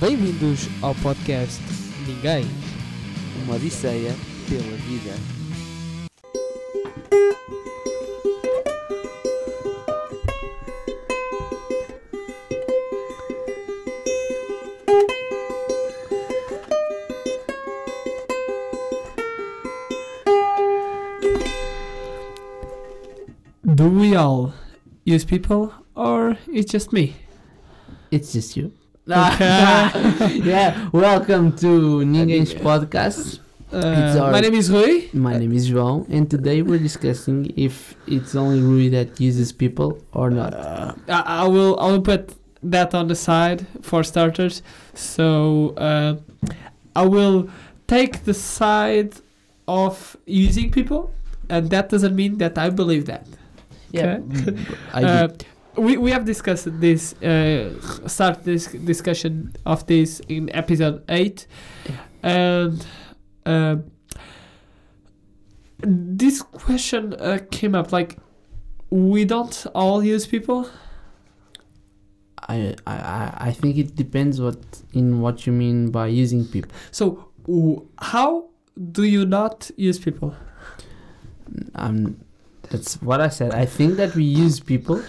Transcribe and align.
Bem-vindos 0.00 0.60
ao 0.80 0.94
podcast 0.94 1.60
Ninguém. 2.06 2.46
Uma 3.44 3.56
odisseia 3.56 4.14
pela 4.48 4.76
vida. 4.78 5.14
Do 23.62 23.90
we 23.90 24.16
all 24.16 24.54
use 25.04 25.26
people 25.26 25.70
or 25.94 26.38
it's 26.48 26.72
just 26.72 26.90
me? 26.90 27.14
It's 28.10 28.32
just 28.32 28.56
you. 28.56 28.79
Yeah, 29.20 30.88
welcome 30.92 31.50
to 31.56 31.66
Ninguém's 32.06 32.54
podcast. 32.54 33.40
Uh, 33.72 34.20
our- 34.22 34.30
my 34.30 34.38
name 34.40 34.54
is 34.54 34.70
Rui. 34.70 35.08
My 35.12 35.36
name 35.36 35.52
is 35.52 35.68
João, 35.68 36.06
and 36.08 36.30
today 36.30 36.62
we're 36.62 36.78
discussing 36.78 37.52
if 37.56 37.96
it's 38.06 38.36
only 38.36 38.60
Rui 38.62 38.88
that 38.90 39.18
uses 39.20 39.50
people 39.50 39.98
or 40.12 40.30
not. 40.30 40.54
Uh, 40.54 40.94
I, 41.08 41.42
I 41.42 41.48
will 41.48 41.74
I 41.80 41.86
will 41.90 42.02
put 42.02 42.34
that 42.62 42.94
on 42.94 43.08
the 43.08 43.16
side 43.16 43.66
for 43.82 44.04
starters. 44.04 44.62
So 44.94 45.74
uh, 45.76 46.14
I 46.94 47.02
will 47.04 47.50
take 47.88 48.22
the 48.24 48.34
side 48.34 49.14
of 49.66 50.16
using 50.26 50.70
people, 50.70 51.12
and 51.48 51.68
that 51.70 51.88
doesn't 51.88 52.14
mean 52.14 52.38
that 52.38 52.56
I 52.58 52.70
believe 52.70 53.06
that. 53.06 53.26
Yeah, 53.90 54.20
Okay. 54.22 54.56
I 54.94 55.02
Uh, 55.10 55.26
do. 55.26 55.46
We, 55.76 55.96
we 55.96 56.10
have 56.10 56.24
discussed 56.24 56.68
this 56.80 57.14
uh, 57.22 57.70
start 58.08 58.44
this 58.44 58.66
discussion 58.66 59.52
of 59.66 59.86
this 59.86 60.20
in 60.28 60.50
episode 60.54 61.02
8 61.08 61.46
and 62.22 62.86
uh, 63.46 63.76
this 65.82 66.42
question 66.42 67.14
uh, 67.14 67.38
came 67.50 67.74
up 67.74 67.92
like 67.92 68.18
we 68.90 69.24
don't 69.24 69.66
all 69.74 70.02
use 70.02 70.26
people 70.26 70.68
I, 72.48 72.74
I, 72.86 72.94
I- 72.96 73.36
I 73.48 73.52
think 73.52 73.76
it 73.78 73.94
depends 73.94 74.40
what 74.40 74.58
in 74.92 75.20
what 75.20 75.46
you 75.46 75.52
mean 75.52 75.90
by 75.90 76.08
using 76.08 76.44
people. 76.46 76.70
so 76.90 77.28
w- 77.46 77.86
how 77.98 78.48
do 78.92 79.04
you 79.04 79.24
not 79.26 79.70
use 79.76 79.98
people 79.98 80.34
Um, 81.74 82.16
that's 82.70 83.00
what 83.02 83.20
I 83.20 83.28
said. 83.28 83.52
I 83.52 83.66
think 83.66 83.96
that 83.96 84.14
we 84.14 84.22
use 84.22 84.60
people. 84.60 85.02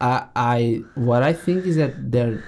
I, 0.00 0.26
I 0.34 0.82
what 0.94 1.22
I 1.22 1.32
think 1.32 1.66
is 1.66 1.76
that 1.76 2.10
there 2.10 2.32
are 2.32 2.44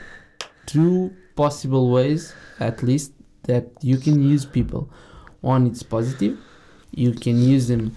two 0.67 1.14
possible 1.36 1.91
ways, 1.91 2.34
at 2.61 2.83
least, 2.83 3.12
that 3.45 3.67
you 3.83 3.98
can 3.98 4.22
use 4.22 4.45
people. 4.45 4.91
One, 5.41 5.67
it's 5.67 5.83
positive. 5.83 6.39
You 6.92 7.12
can 7.12 7.42
use 7.42 7.69
them 7.69 7.97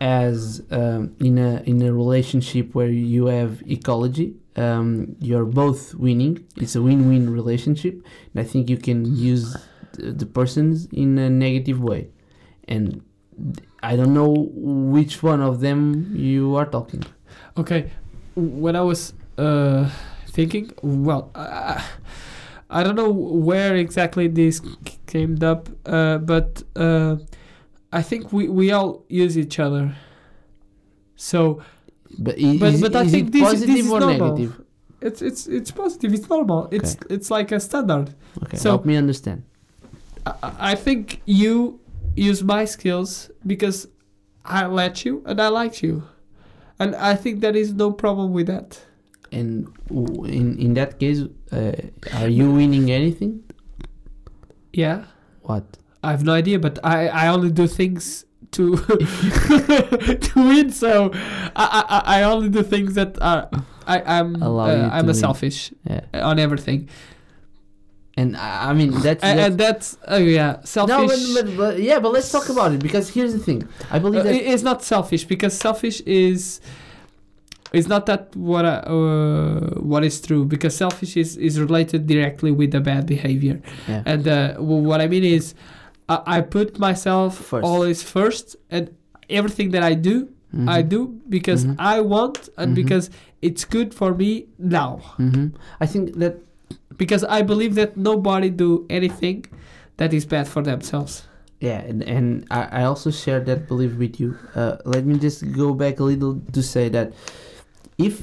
as 0.00 0.62
um, 0.70 1.14
in 1.20 1.38
a 1.38 1.62
in 1.66 1.82
a 1.82 1.92
relationship 1.92 2.74
where 2.74 2.88
you 2.88 3.26
have 3.26 3.62
ecology. 3.70 4.34
Um, 4.56 5.16
you're 5.20 5.44
both 5.44 5.94
winning. 5.94 6.46
It's 6.56 6.74
a 6.74 6.82
win-win 6.82 7.32
relationship, 7.32 7.94
and 8.32 8.40
I 8.40 8.44
think 8.44 8.68
you 8.68 8.76
can 8.76 9.04
use 9.16 9.56
the, 9.92 10.12
the 10.12 10.26
persons 10.26 10.86
in 10.92 11.18
a 11.18 11.30
negative 11.30 11.80
way, 11.80 12.08
and 12.66 13.02
I 13.82 13.96
don't 13.96 14.12
know 14.12 14.48
which 14.52 15.22
one 15.22 15.40
of 15.40 15.60
them 15.60 16.12
you 16.16 16.56
are 16.56 16.66
talking. 16.66 17.04
Okay, 17.56 17.92
when 18.34 18.76
I 18.76 18.80
was 18.82 19.12
uh, 19.38 19.90
thinking, 20.28 20.72
well, 20.82 21.30
I, 21.34 21.82
I 22.68 22.82
don't 22.82 22.94
know 22.96 23.10
where 23.10 23.76
exactly 23.76 24.28
this 24.28 24.60
came 25.06 25.38
up, 25.42 25.68
uh, 25.86 26.18
but 26.18 26.62
uh, 26.76 27.16
I 27.92 28.02
think 28.02 28.32
we, 28.32 28.48
we 28.48 28.70
all 28.72 29.04
use 29.08 29.36
each 29.36 29.58
other. 29.58 29.94
So 31.16 31.62
But, 32.18 32.34
i- 32.38 32.58
But- 32.58 32.74
is, 32.74 32.80
but 32.80 32.96
I 32.96 33.02
is 33.04 33.10
think 33.10 33.32
this- 33.32 33.60
this 33.60 33.68
is 33.84 33.90
or 33.90 34.00
normal. 34.00 34.36
negative? 34.36 34.60
it's 35.02 35.22
it's 35.22 35.46
it's 35.46 35.70
positive. 35.70 36.12
It's 36.12 36.28
normal. 36.28 36.68
It's 36.70 36.96
it's 37.08 37.30
like 37.30 37.52
a 37.52 37.60
standard. 37.60 38.14
Okay, 38.42 38.56
So- 38.56 38.70
help 38.70 38.84
me 38.84 38.96
understand. 38.96 39.42
I, 40.26 40.32
I 40.42 40.50
I 40.72 40.74
think 40.74 41.20
you 41.26 41.78
use 42.16 42.42
my 42.44 42.66
skills 42.66 43.30
because 43.46 43.88
I 44.44 44.66
let 44.66 45.04
you 45.04 45.22
and 45.26 45.40
I 45.40 45.48
liked 45.48 45.82
you, 45.82 46.02
and 46.80 46.96
I 46.96 47.14
think 47.14 47.40
there 47.40 47.56
is 47.56 47.72
no 47.74 47.92
problem 47.92 48.32
with 48.32 48.46
that. 48.48 48.80
And 49.32 49.68
in 50.26 50.58
in 50.58 50.74
that 50.74 50.98
case, 50.98 51.20
uh, 51.52 51.72
are 52.20 52.28
you 52.28 52.50
winning 52.52 52.90
anything? 52.90 53.42
Yeah. 54.72 55.04
What? 55.42 55.64
I 56.02 56.10
have 56.10 56.24
no 56.24 56.32
idea, 56.32 56.58
but 56.58 56.78
I, 56.82 57.08
I 57.08 57.28
only 57.28 57.50
do 57.50 57.66
things 57.68 58.24
to 58.52 58.76
to 60.26 60.32
win. 60.36 60.70
So 60.72 61.10
I, 61.54 61.66
I 61.88 62.20
I 62.20 62.22
only 62.24 62.48
do 62.48 62.62
things 62.62 62.94
that 62.94 63.20
are 63.22 63.48
I 63.86 64.02
I'm 64.18 64.42
uh, 64.42 64.88
I'm 64.90 65.04
a 65.04 65.06
win. 65.08 65.14
selfish 65.14 65.72
Yeah. 65.88 66.00
on 66.30 66.38
everything, 66.38 66.88
And 68.20 68.28
I 68.36 68.48
I 68.70 68.72
mean 68.78 68.90
that's, 69.06 69.22
and, 69.28 69.38
that's 69.38 69.48
and 69.50 69.54
that's 69.64 69.86
oh 70.14 70.22
yeah 70.38 70.50
no, 70.52 70.66
selfish. 70.74 71.34
but, 71.34 71.46
but, 71.46 71.46
but 71.60 71.72
yeah, 71.88 71.98
but 72.04 72.10
let's 72.16 72.30
talk 72.36 72.46
about 72.54 72.70
it 72.74 72.80
because 72.88 73.06
here's 73.16 73.32
the 73.38 73.42
thing. 73.48 73.60
I 73.94 73.98
believe 74.04 74.20
Uh, 74.22 74.24
that 74.26 74.34
it- 74.38 74.46
it's 74.52 74.64
not 74.70 74.78
selfish 74.94 75.22
because 75.34 75.52
selfish 75.66 75.98
is 76.26 76.40
is 77.80 77.86
not 77.94 78.02
that 78.10 78.22
what 78.50 78.64
I, 78.64 78.76
uh, 78.96 79.60
what 79.92 80.02
is 80.04 80.20
true 80.20 80.44
because 80.54 80.72
selfish 80.84 81.12
is, 81.16 81.36
is 81.36 81.60
related 81.66 82.00
directly 82.12 82.50
with 82.60 82.70
the 82.76 82.80
bad 82.90 83.02
behavior 83.14 83.56
yeah. 83.88 84.02
and 84.12 84.22
uh, 84.26 84.54
w- 84.54 84.82
what 84.90 85.00
I 85.00 85.06
mean 85.14 85.22
is 85.38 85.54
I, 86.08 86.16
I 86.36 86.38
put 86.56 86.68
myself 86.88 87.32
First. 87.50 87.64
always 87.70 87.98
first 88.02 88.46
and 88.74 88.84
everything 89.38 89.68
that 89.74 89.84
I 89.92 89.94
do 90.10 90.16
I 90.78 90.82
Mhm. 90.82 90.88
do 90.94 91.00
because 91.36 91.60
Mhm. 91.64 91.76
I 91.78 91.96
want 92.14 92.38
and 92.60 92.68
Mhm. 92.72 92.80
because 92.82 93.04
it's 93.46 93.64
good 93.76 93.90
for 94.00 94.10
me 94.22 94.30
now. 94.58 94.92
Mhm. 95.26 95.52
I 95.84 95.86
think 95.92 96.04
that 96.22 96.34
Because 97.00 97.24
I 97.24 97.40
believe 97.40 97.76
that 97.80 97.96
nobody 97.96 98.50
do 98.50 98.84
anything 98.90 99.46
that 99.96 100.12
is 100.12 100.26
bad 100.26 100.46
for 100.46 100.60
themselves. 100.60 101.24
Yeah, 101.58 101.80
and, 101.80 102.02
and 102.02 102.46
I, 102.50 102.62
I 102.80 102.82
also 102.84 103.10
share 103.10 103.40
that 103.40 103.68
belief 103.68 103.96
with 103.96 104.20
you. 104.20 104.36
Uh, 104.54 104.76
let 104.84 105.06
me 105.08 105.18
just 105.18 105.40
go 105.52 105.72
back 105.72 105.98
a 105.98 106.04
little 106.04 106.42
to 106.52 106.62
say 106.62 106.90
that 106.90 107.14
if 107.96 108.20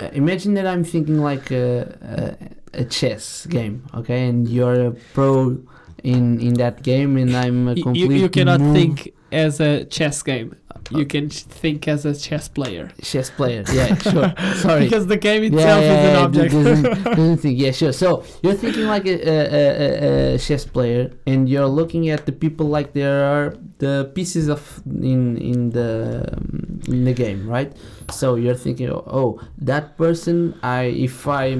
uh, 0.00 0.10
imagine 0.12 0.54
that 0.54 0.66
I'm 0.66 0.82
thinking 0.82 1.18
like 1.22 1.52
a, 1.52 2.36
a, 2.74 2.82
a 2.82 2.84
chess 2.84 3.46
game, 3.46 3.86
okay, 3.94 4.26
and 4.28 4.48
you're 4.48 4.90
a 4.90 4.90
pro 5.14 5.58
in 6.02 6.40
in 6.40 6.54
that 6.54 6.82
game, 6.82 7.16
and 7.16 7.30
I'm 7.36 7.68
a 7.68 7.74
complete 7.74 8.10
You, 8.10 8.26
you 8.26 8.28
cannot 8.28 8.60
noob 8.60 8.74
think 8.74 9.14
as 9.30 9.60
a 9.60 9.84
chess 9.84 10.22
game. 10.22 10.56
You 10.90 11.06
can 11.06 11.30
think 11.30 11.88
as 11.88 12.04
a 12.04 12.14
chess 12.14 12.48
player. 12.48 12.90
chess 13.02 13.30
player. 13.30 13.64
Yeah, 13.72 13.94
sure. 14.10 14.34
Sorry. 14.56 14.84
Because 14.84 15.06
the 15.06 15.16
game 15.16 15.44
itself 15.44 15.82
yeah, 15.82 15.92
is 15.92 16.10
an 16.10 16.16
object. 16.16 16.52
Doesn't, 16.52 17.04
doesn't 17.04 17.36
think. 17.38 17.58
Yeah, 17.58 17.70
sure. 17.72 17.92
So 17.92 18.24
you're 18.42 18.54
thinking 18.54 18.86
like 18.86 19.06
a, 19.06 19.16
a, 19.16 19.38
a, 19.52 20.34
a 20.34 20.38
chess 20.38 20.64
player, 20.64 21.12
and 21.26 21.48
you're 21.48 21.66
looking 21.66 22.08
at 22.10 22.26
the 22.26 22.32
people 22.32 22.66
like 22.66 22.92
there 22.92 23.24
are 23.24 23.56
the 23.78 24.10
pieces 24.14 24.48
of 24.48 24.82
in 24.86 25.36
in 25.38 25.70
the 25.70 26.28
um, 26.32 26.80
in 26.88 27.04
the 27.04 27.12
game, 27.12 27.48
right? 27.48 27.72
So 28.10 28.36
you're 28.36 28.54
thinking, 28.54 28.90
oh, 28.90 29.40
that 29.58 29.96
person, 29.98 30.58
I 30.62 30.84
if 30.84 31.26
I 31.26 31.56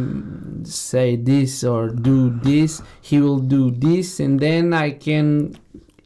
say 0.62 1.16
this 1.16 1.64
or 1.64 1.88
do 1.88 2.30
this, 2.30 2.82
he 3.00 3.20
will 3.20 3.38
do 3.40 3.70
this, 3.70 4.20
and 4.20 4.40
then 4.40 4.72
I 4.72 4.90
can 4.92 5.56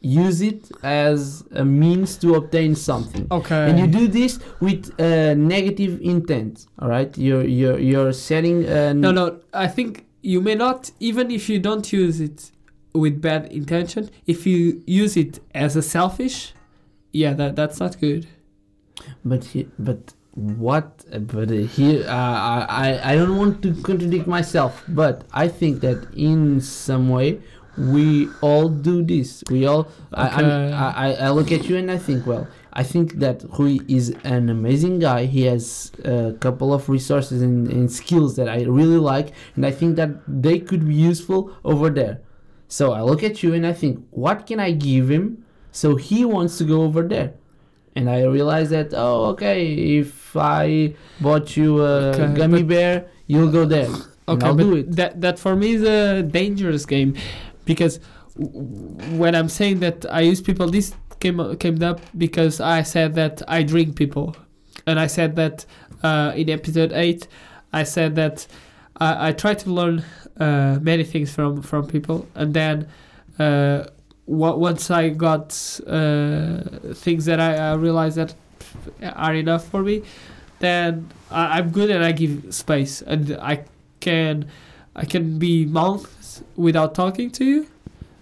use 0.01 0.41
it 0.41 0.71
as 0.81 1.43
a 1.51 1.63
means 1.63 2.17
to 2.17 2.33
obtain 2.33 2.73
something 2.73 3.27
okay. 3.31 3.69
and 3.69 3.77
you 3.77 3.85
do 3.85 4.07
this 4.07 4.39
with 4.59 4.91
uh, 4.99 5.35
negative 5.35 6.01
intent 6.01 6.65
all 6.79 6.89
right 6.89 7.15
you're 7.17 7.45
you're 7.45 7.77
you're 7.77 8.11
setting 8.11 8.67
uh, 8.67 8.93
No, 8.93 9.11
no. 9.11 9.39
I 9.53 9.67
think 9.67 10.05
you 10.21 10.41
may 10.41 10.55
not, 10.55 10.91
even 10.99 11.31
if 11.31 11.49
you 11.49 11.59
don't 11.59 11.91
use 11.91 12.19
it 12.19 12.51
with 12.93 13.21
bad 13.21 13.51
intention, 13.51 14.09
if 14.27 14.45
you 14.45 14.83
use 14.85 15.17
it 15.17 15.39
as 15.53 15.75
a 15.75 15.81
selfish, 15.81 16.53
yeah, 17.11 17.33
that 17.33 17.55
that's 17.55 17.79
not 17.79 17.99
good. 17.99 18.27
but 19.25 19.43
he, 19.45 19.67
but 19.79 20.13
what 20.33 21.03
but 21.27 21.49
here 21.49 22.05
uh, 22.07 22.65
I 22.69 22.99
i 23.03 23.15
don't 23.15 23.35
want 23.35 23.61
to 23.63 23.73
contradict 23.81 24.27
myself 24.27 24.81
but 24.87 25.25
i 25.33 25.45
think 25.49 25.81
that 25.81 26.07
in 26.15 26.61
some 26.61 27.09
way 27.09 27.41
we 27.77 28.27
all 28.41 28.67
do 28.69 29.03
this 29.03 29.43
we 29.49 29.65
all 29.65 29.87
I, 30.13 30.27
Okay. 30.27 30.73
I 30.73 31.07
I 31.07 31.13
i 31.13 31.29
look 31.29 31.51
at 31.51 31.69
you 31.69 31.77
and 31.77 31.89
i 31.89 31.97
think 31.97 32.25
well 32.27 32.47
I 32.73 32.83
think 32.83 33.19
that 33.19 33.43
Rui 33.59 33.79
is 33.89 34.15
an 34.23 34.49
amazing 34.49 34.99
guy. 34.99 35.25
He 35.25 35.43
has 35.43 35.91
a 36.05 36.33
couple 36.39 36.73
of 36.73 36.87
resources 36.87 37.41
and, 37.41 37.67
and 37.67 37.91
skills 37.91 38.37
that 38.37 38.47
I 38.47 38.61
really 38.63 38.97
like, 38.97 39.33
and 39.55 39.65
I 39.65 39.71
think 39.71 39.97
that 39.97 40.11
they 40.25 40.57
could 40.59 40.87
be 40.87 40.95
useful 40.95 41.51
over 41.65 41.89
there. 41.89 42.21
So 42.69 42.93
I 42.93 43.01
look 43.01 43.23
at 43.23 43.43
you 43.43 43.53
and 43.53 43.67
I 43.67 43.73
think, 43.73 44.05
what 44.11 44.47
can 44.47 44.59
I 44.61 44.71
give 44.71 45.11
him 45.11 45.43
so 45.71 45.97
he 45.97 46.23
wants 46.23 46.57
to 46.59 46.63
go 46.63 46.83
over 46.83 47.03
there? 47.03 47.33
And 47.93 48.09
I 48.09 48.23
realize 48.23 48.69
that, 48.69 48.93
oh, 48.93 49.25
okay, 49.35 49.67
if 49.99 50.37
I 50.37 50.95
bought 51.19 51.57
you 51.57 51.81
a 51.81 52.11
Okay, 52.15 52.33
gummy 52.35 52.63
bear, 52.63 53.07
you'll 53.27 53.51
go 53.51 53.65
there. 53.65 53.89
Okay, 54.29 54.47
I'll 54.47 54.55
but 54.55 54.63
do 54.63 54.75
it. 54.77 54.95
that 54.95 55.19
that 55.19 55.39
for 55.39 55.57
me 55.57 55.73
is 55.73 55.83
a 55.83 56.23
dangerous 56.23 56.85
game 56.85 57.15
because 57.65 57.99
when 58.37 59.35
I'm 59.35 59.49
saying 59.49 59.79
that 59.79 60.05
I 60.11 60.21
use 60.21 60.41
people, 60.41 60.69
this 60.69 60.93
came 61.19 61.55
came 61.57 61.81
up 61.83 62.01
because 62.17 62.59
I 62.59 62.83
said 62.83 63.15
that 63.15 63.41
I 63.47 63.63
drink 63.63 63.95
people, 63.95 64.35
and 64.87 64.99
I 64.99 65.07
said 65.07 65.35
that 65.35 65.65
uh, 66.03 66.33
in 66.35 66.49
episode 66.49 66.91
eight, 66.93 67.27
I 67.73 67.83
said 67.83 68.15
that 68.15 68.47
I, 68.97 69.29
I 69.29 69.31
try 69.31 69.53
to 69.53 69.69
learn 69.69 70.03
uh, 70.37 70.79
many 70.81 71.03
things 71.03 71.33
from 71.33 71.61
from 71.61 71.87
people, 71.87 72.27
and 72.35 72.53
then. 72.53 72.87
Uh, 73.39 73.87
once 74.27 74.89
I 74.89 75.09
got 75.09 75.51
uh, 75.87 76.61
things 76.93 77.25
that 77.25 77.39
I, 77.39 77.71
I 77.71 77.73
realized 77.73 78.17
that 78.17 78.33
are 79.01 79.33
enough 79.33 79.67
for 79.67 79.83
me, 79.83 80.03
then 80.59 81.09
I, 81.29 81.59
I'm 81.59 81.71
good 81.71 81.89
and 81.89 82.03
I 82.03 82.11
give 82.13 82.53
space 82.53 83.01
and 83.01 83.37
I 83.41 83.65
can 83.99 84.49
I 84.95 85.05
can 85.05 85.39
be 85.39 85.65
months 85.65 86.43
without 86.55 86.93
talking 86.95 87.31
to 87.31 87.45
you, 87.45 87.67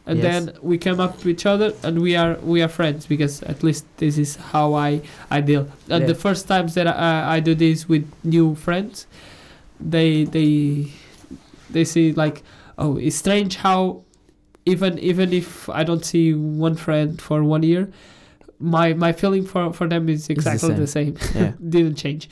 and 0.06 0.20
Yes. 0.20 0.46
then 0.46 0.58
we 0.62 0.78
come 0.78 1.00
up 1.00 1.20
to 1.22 1.30
each 1.30 1.46
other 1.46 1.74
and 1.84 2.02
we 2.02 2.16
are 2.16 2.36
we 2.44 2.62
are 2.62 2.68
friends 2.68 3.06
because 3.08 3.42
at 3.44 3.64
least 3.64 3.86
this 3.98 4.18
is 4.18 4.36
how 4.36 4.74
I 4.76 5.02
I 5.32 5.42
deal. 5.42 5.68
And 5.90 6.02
Yeah. 6.02 6.08
the 6.08 6.16
first 6.16 6.48
times 6.48 6.74
that 6.76 6.88
I, 6.88 7.38
I 7.38 7.40
do 7.40 7.56
this 7.56 7.88
with 7.90 8.06
new 8.24 8.56
friends, 8.56 9.08
they 9.80 10.26
they 10.26 10.92
they 11.72 11.84
see 11.86 12.14
like 12.14 12.44
oh 12.78 12.98
it's 12.98 13.16
strange 13.16 13.58
how 13.58 14.04
even 14.66 15.00
even 15.00 15.34
if 15.34 15.70
I 15.70 15.84
don't 15.84 16.06
see 16.06 16.34
one 16.34 16.76
friend 16.76 17.20
for 17.22 17.44
one 17.44 17.64
year. 17.64 17.90
My 18.62 18.94
my 18.94 19.14
feeling 19.14 19.46
for, 19.46 19.72
for 19.72 19.88
them 19.88 20.10
is 20.10 20.28
the 20.28 20.34
exactly 20.34 20.74
the 20.74 20.86
same. 20.88 21.16
Yeah. 21.34 21.54
Didn't 21.70 21.96
change, 21.96 22.30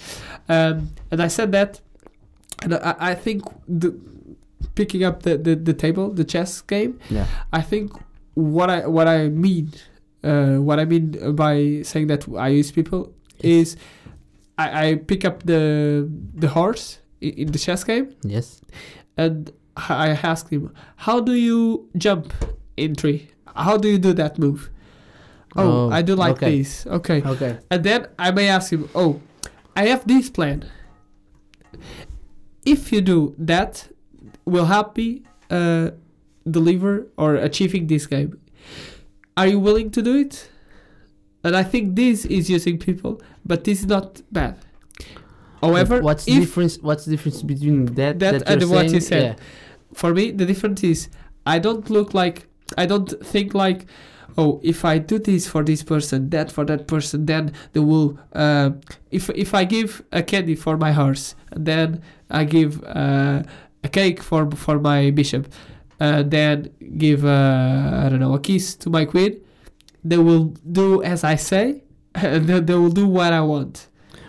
um, 0.50 0.90
and 1.10 1.22
I 1.22 1.30
said 1.30 1.54
that, 1.54 1.80
and 2.64 2.74
I, 2.76 2.96
I 3.00 3.16
think 3.16 3.44
the 3.66 3.96
picking 4.78 5.04
up 5.04 5.24
the, 5.24 5.38
the, 5.38 5.56
the 5.56 5.74
table, 5.74 6.06
the 6.14 6.24
chess 6.24 6.62
game. 6.62 7.00
Yeah. 7.10 7.26
I 7.52 7.62
think 7.62 7.92
what 8.36 8.70
I 8.70 8.86
what 8.88 9.08
I 9.08 9.28
mean, 9.30 9.74
uh, 10.24 10.58
what 10.68 10.80
I 10.80 10.86
mean 10.86 11.36
by 11.36 11.82
saying 11.84 12.08
that 12.08 12.22
I 12.38 12.50
use 12.60 12.72
people 12.72 13.12
is, 13.44 13.76
I, 14.58 14.66
I 14.90 14.96
pick 14.96 15.26
up 15.26 15.44
the 15.44 16.08
the 16.44 16.48
horse 16.48 17.00
in, 17.20 17.52
the 17.52 17.60
chess 17.60 17.84
game 17.84 18.14
Yes. 18.24 18.62
and 19.18 19.52
I 19.76 20.10
ask 20.24 20.50
him, 20.50 20.72
how 20.96 21.20
do 21.20 21.34
you 21.34 21.90
jump 21.98 22.34
in 22.78 22.96
three? 22.96 23.30
How 23.56 23.78
do 23.78 23.88
you 23.90 23.98
do 24.00 24.14
that 24.14 24.38
move? 24.38 24.70
Oh, 25.56 25.90
Oh, 25.90 25.90
I 25.92 26.02
do 26.04 26.14
like 26.16 26.38
okay. 26.38 26.58
this. 26.60 26.86
Okay. 26.86 27.22
Okay. 27.26 27.58
And 27.72 27.84
then 27.84 28.08
I 28.20 28.30
may 28.32 28.48
ask 28.50 28.72
him, 28.72 28.88
oh, 28.94 29.20
I 29.76 29.88
have 29.90 30.06
this 30.08 30.30
plan. 30.30 30.66
If 32.66 32.92
you 32.92 33.02
do 33.02 33.34
that, 33.38 33.88
will 34.54 34.66
help 34.66 34.98
me 34.98 35.22
uh, 35.50 35.92
deliver 36.50 37.08
or 37.18 37.36
achieving 37.36 37.88
this 37.88 38.06
game. 38.08 38.40
Are 39.36 39.48
you 39.48 39.60
willing 39.60 39.92
to 39.92 40.02
do 40.02 40.16
it? 40.18 40.50
And 41.44 41.56
I 41.56 41.64
think 41.64 41.96
this 41.96 42.26
is 42.26 42.50
using 42.50 42.78
people, 42.80 43.22
but 43.46 43.64
this 43.64 43.80
is 43.82 43.86
not 43.86 44.22
bad. 44.32 44.56
However, 45.62 46.02
what's 46.02 46.26
the 46.26 46.40
difference? 46.40 46.78
What's 46.82 47.06
the 47.06 47.12
difference 47.12 47.42
between 47.44 47.86
that, 47.96 48.20
That 48.20 48.40
that 48.40 48.50
and 48.50 48.62
you're 48.62 48.70
what 48.70 48.86
you 48.92 49.00
saying- 49.02 49.38
said. 49.38 49.42
for 49.94 50.14
me 50.14 50.32
the 50.32 50.46
difference 50.46 50.84
is 50.84 51.08
I 51.46 51.60
don't 51.60 51.90
look 51.90 52.14
like 52.14 52.38
I 52.78 52.86
don't 52.86 53.10
think 53.34 53.54
like 53.54 53.80
oh 54.38 54.60
if 54.64 54.84
I 54.84 54.98
do 55.12 55.18
this 55.18 55.48
for 55.48 55.64
this 55.64 55.82
person 55.94 56.30
that 56.34 56.52
for 56.52 56.64
that 56.66 56.82
person 56.94 57.26
then 57.26 57.54
they 57.74 57.80
will 57.80 58.20
uh, 58.44 58.72
if 59.18 59.30
if 59.46 59.54
I 59.54 59.64
give 59.64 60.04
a 60.12 60.22
candy 60.22 60.56
for 60.56 60.76
my 60.78 60.92
horse 60.92 61.36
then 61.56 62.02
I 62.30 62.44
give 62.44 62.84
uh, 62.84 63.44
a 63.84 63.90
cake 63.90 64.22
for 64.22 64.50
for 64.52 64.80
my 64.80 65.12
bishop 65.12 65.48
uh, 66.00 66.24
then 66.24 66.70
give 66.98 67.26
uh, 67.26 68.04
I 68.06 68.10
don't 68.10 68.20
know 68.20 68.34
a 68.34 68.40
kiss 68.40 68.76
to 68.76 68.90
my 68.90 69.06
queen 69.06 69.40
they 70.04 70.18
will 70.18 70.46
do 70.72 71.02
as 71.04 71.24
I 71.24 71.36
say 71.36 71.84
and 72.16 72.48
then 72.48 72.66
they 72.66 72.74
will 72.76 72.90
do 72.94 73.08
what 73.08 73.34
I 73.34 73.42
want 73.42 73.88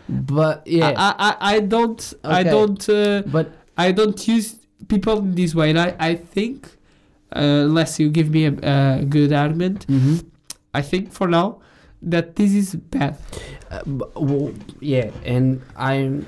But 0.08 0.66
yeah. 0.66 0.94
I, 0.96 1.08
I, 1.28 1.32
I 1.56 1.60
don't 1.60 2.00
I 2.24 2.42
don't 2.42 2.88
uh, 2.88 3.22
but 3.26 3.52
I 3.76 3.92
don't 3.92 4.16
use 4.26 4.56
people 4.88 5.18
in 5.18 5.34
this 5.34 5.54
way, 5.54 5.68
and 5.70 5.78
I, 5.78 5.94
I 6.00 6.14
think, 6.16 6.66
uh, 7.36 7.68
unless 7.68 8.00
you 8.00 8.08
give 8.10 8.30
me 8.30 8.46
a, 8.46 8.54
a 8.62 9.04
good 9.04 9.32
argument, 9.32 9.86
mhm. 9.86 10.24
I 10.72 10.80
think 10.82 11.12
for 11.12 11.28
now 11.28 11.60
that 12.00 12.34
this 12.36 12.54
is 12.54 12.74
bad. 12.74 13.18
Uh, 13.70 13.84
b- 13.84 14.10
w- 14.16 14.54
yeah, 14.80 15.10
and 15.28 15.60
I'm. 15.76 16.24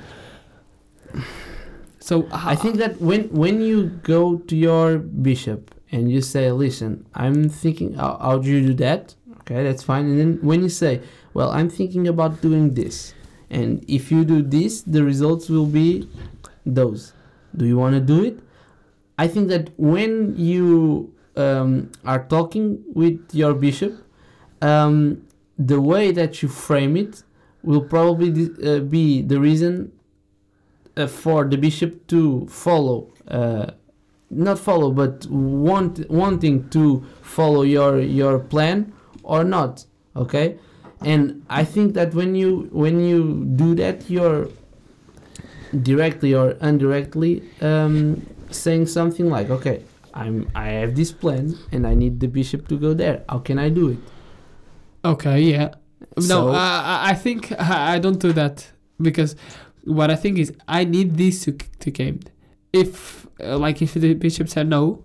So 2.00 2.26
I 2.32 2.56
think 2.56 2.76
that 2.76 3.00
when 3.00 3.28
when 3.28 3.60
you 3.60 3.88
go 4.02 4.38
to 4.38 4.56
your 4.56 4.98
bishop 4.98 5.74
and 5.92 6.10
you 6.10 6.22
say, 6.22 6.50
"Listen, 6.50 7.06
I'm 7.14 7.48
thinking," 7.48 7.94
how, 7.94 8.16
how 8.20 8.38
do 8.38 8.48
you 8.48 8.66
do 8.68 8.74
that? 8.74 9.14
Okay, 9.40 9.62
that's 9.62 9.82
fine. 9.82 10.06
And 10.06 10.18
then 10.18 10.38
when 10.42 10.62
you 10.62 10.70
say, 10.70 11.02
"Well, 11.34 11.50
I'm 11.50 11.68
thinking 11.68 12.08
about 12.08 12.40
doing 12.40 12.72
this," 12.74 13.12
and 13.50 13.84
if 13.86 14.10
you 14.10 14.24
do 14.24 14.40
this, 14.42 14.80
the 14.82 15.04
results 15.04 15.50
will 15.50 15.66
be 15.66 16.08
those. 16.64 17.12
Do 17.54 17.66
you 17.66 17.76
want 17.76 17.94
to 17.94 18.00
do 18.00 18.24
it? 18.24 18.40
I 19.18 19.28
think 19.28 19.48
that 19.48 19.68
when 19.76 20.34
you 20.36 21.12
um, 21.36 21.92
are 22.06 22.24
talking 22.24 22.82
with 22.94 23.20
your 23.34 23.52
bishop, 23.52 23.92
um, 24.62 25.26
the 25.58 25.80
way 25.80 26.12
that 26.12 26.42
you 26.42 26.48
frame 26.48 26.96
it 26.96 27.22
will 27.62 27.82
probably 27.82 28.48
uh, 28.64 28.80
be 28.80 29.20
the 29.20 29.38
reason 29.38 29.92
uh, 30.96 31.06
for 31.06 31.44
the 31.44 31.56
bishop 31.56 32.06
to 32.08 32.46
follow, 32.48 33.12
uh, 33.28 33.70
not 34.30 34.58
follow, 34.58 34.90
but 34.92 35.26
want 35.30 36.08
wanting 36.10 36.68
to 36.70 37.04
follow 37.22 37.62
your 37.62 38.00
your 38.00 38.38
plan 38.38 38.92
or 39.22 39.44
not. 39.44 39.84
Okay, 40.16 40.58
and 41.02 41.42
I 41.48 41.64
think 41.64 41.94
that 41.94 42.14
when 42.14 42.34
you 42.34 42.68
when 42.72 43.00
you 43.00 43.44
do 43.56 43.74
that, 43.76 44.08
you're 44.10 44.48
directly 45.82 46.34
or 46.34 46.50
indirectly 46.60 47.42
um, 47.60 48.26
saying 48.50 48.86
something 48.86 49.28
like, 49.30 49.50
"Okay, 49.50 49.82
I'm 50.14 50.48
I 50.54 50.68
have 50.82 50.94
this 50.96 51.12
plan 51.12 51.56
and 51.72 51.86
I 51.86 51.94
need 51.94 52.20
the 52.20 52.26
bishop 52.28 52.68
to 52.68 52.76
go 52.78 52.94
there. 52.94 53.24
How 53.28 53.38
can 53.38 53.58
I 53.58 53.68
do 53.68 53.88
it?" 53.90 53.98
okay, 55.04 55.40
yeah. 55.40 55.74
No, 56.16 56.22
So- 56.22 56.48
I, 56.50 56.56
I- 56.56 57.10
I 57.10 57.14
think 57.14 57.52
I 57.58 57.98
don't 57.98 58.18
do 58.20 58.32
that 58.32 58.70
because 59.00 59.36
what 59.84 60.10
I 60.10 60.16
think 60.16 60.38
is 60.38 60.52
I 60.68 60.84
need 60.84 61.16
this 61.16 61.44
to 61.44 61.52
to 61.52 61.90
game. 61.90 62.20
If 62.72 63.26
uh, 63.42 63.58
like 63.58 63.82
if 63.82 63.94
the 63.94 64.14
bishop 64.14 64.48
said 64.48 64.68
no, 64.68 65.04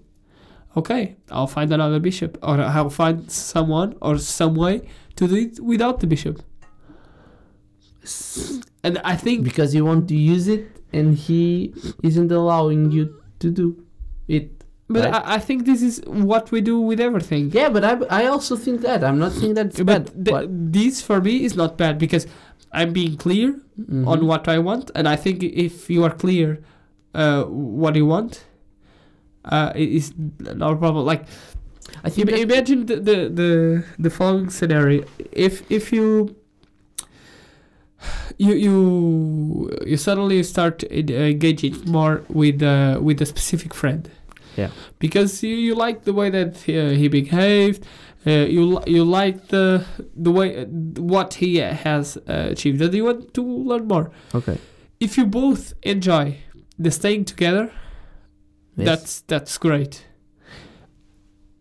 okay, 0.77 1.15
I'll 1.31 1.47
find 1.47 1.71
another 1.73 1.99
bishop 1.99 2.37
or 2.43 2.59
I'll 2.61 2.89
find 2.89 3.31
someone 3.31 3.95
or 4.01 4.17
some 4.17 4.55
way 4.55 4.81
to 5.15 5.27
do 5.27 5.35
it 5.35 5.59
without 5.59 5.99
the 6.01 6.07
bishop. 6.07 6.41
And 8.83 8.99
I 9.03 9.15
think 9.15 9.43
because 9.43 9.73
you 9.73 9.83
want 9.85 10.07
to 10.09 10.15
use 10.15 10.47
it 10.47 10.67
and 10.93 11.15
he 11.17 11.73
isn't 12.03 12.31
allowing 12.31 12.91
you 12.91 13.21
to 13.39 13.49
do 13.49 13.83
it. 14.27 14.51
But 14.87 15.05
Right. 15.05 15.13
I, 15.15 15.35
I 15.35 15.39
think 15.39 15.65
this 15.65 15.81
is 15.81 15.99
what 16.05 16.51
we 16.51 16.61
do 16.61 16.79
with 16.79 16.99
everything. 16.99 17.49
Yeah, 17.51 17.69
but 17.69 17.83
I, 17.83 17.93
I 18.21 18.25
also 18.27 18.55
think 18.55 18.81
that 18.81 19.03
I'm 19.03 19.17
not 19.17 19.31
saying 19.31 19.55
that's 19.55 19.77
but 19.77 19.85
bad. 19.85 20.05
th- 20.13 20.25
but- 20.29 20.47
this 20.73 21.01
for 21.01 21.19
me 21.19 21.43
is 21.43 21.55
not 21.55 21.75
bad 21.79 21.97
because 21.97 22.27
I'm 22.79 22.91
being 22.93 23.15
clear 23.25 23.49
Mhm. 23.79 24.07
on 24.11 24.19
what 24.29 24.43
I 24.55 24.57
want, 24.69 24.91
and 24.95 25.07
I 25.07 25.15
think 25.23 25.43
if 25.67 25.89
you 25.89 26.03
are 26.07 26.13
clear 26.23 26.49
uh, 27.21 27.43
what 27.79 27.95
you 27.95 28.05
want, 28.15 28.33
uh, 29.55 29.71
it 29.75 29.89
is 29.99 30.07
not 30.63 30.73
a 30.73 30.79
problem. 30.83 31.05
Like 31.05 31.23
I 32.03 32.09
think 32.09 32.29
im- 32.29 32.49
imagine 32.49 32.79
the, 32.89 32.95
the 33.09 33.17
the 33.39 33.49
the 34.05 34.09
following 34.09 34.49
scenario: 34.49 35.03
if 35.47 35.53
if 35.69 35.91
you 35.93 36.35
you 38.37 38.53
you 38.53 38.75
you 39.85 39.97
suddenly 39.97 40.43
start 40.43 40.83
en- 40.91 41.09
engaging 41.09 41.75
more 41.85 42.21
with 42.29 42.61
uh, 42.61 42.99
with 43.01 43.21
a 43.21 43.25
specific 43.25 43.73
friend. 43.73 44.09
Yeah. 44.57 44.69
Because 44.99 45.43
you, 45.43 45.55
you 45.55 45.75
like 45.75 46.03
the 46.05 46.13
way 46.13 46.29
that 46.29 46.55
uh, 46.69 46.95
he 46.95 47.07
behaved, 47.09 47.85
uh, 48.27 48.31
you 48.31 48.81
you 48.87 49.03
like 49.03 49.47
the 49.47 49.85
the 50.15 50.31
way 50.31 50.61
uh, 50.61 50.65
what 51.01 51.35
he 51.35 51.55
has 51.57 52.17
uh, 52.17 52.47
achieved, 52.51 52.81
and 52.81 52.93
you 52.93 53.05
want 53.05 53.33
to 53.33 53.41
learn 53.43 53.87
more. 53.87 54.11
okay. 54.33 54.57
If 54.99 55.17
you 55.17 55.25
both 55.25 55.73
enjoy 55.83 56.37
the 56.79 56.89
staying 56.91 57.25
together, 57.25 57.71
Yes. 58.77 58.85
that's 58.87 59.21
that's 59.21 59.57
great. 59.57 60.05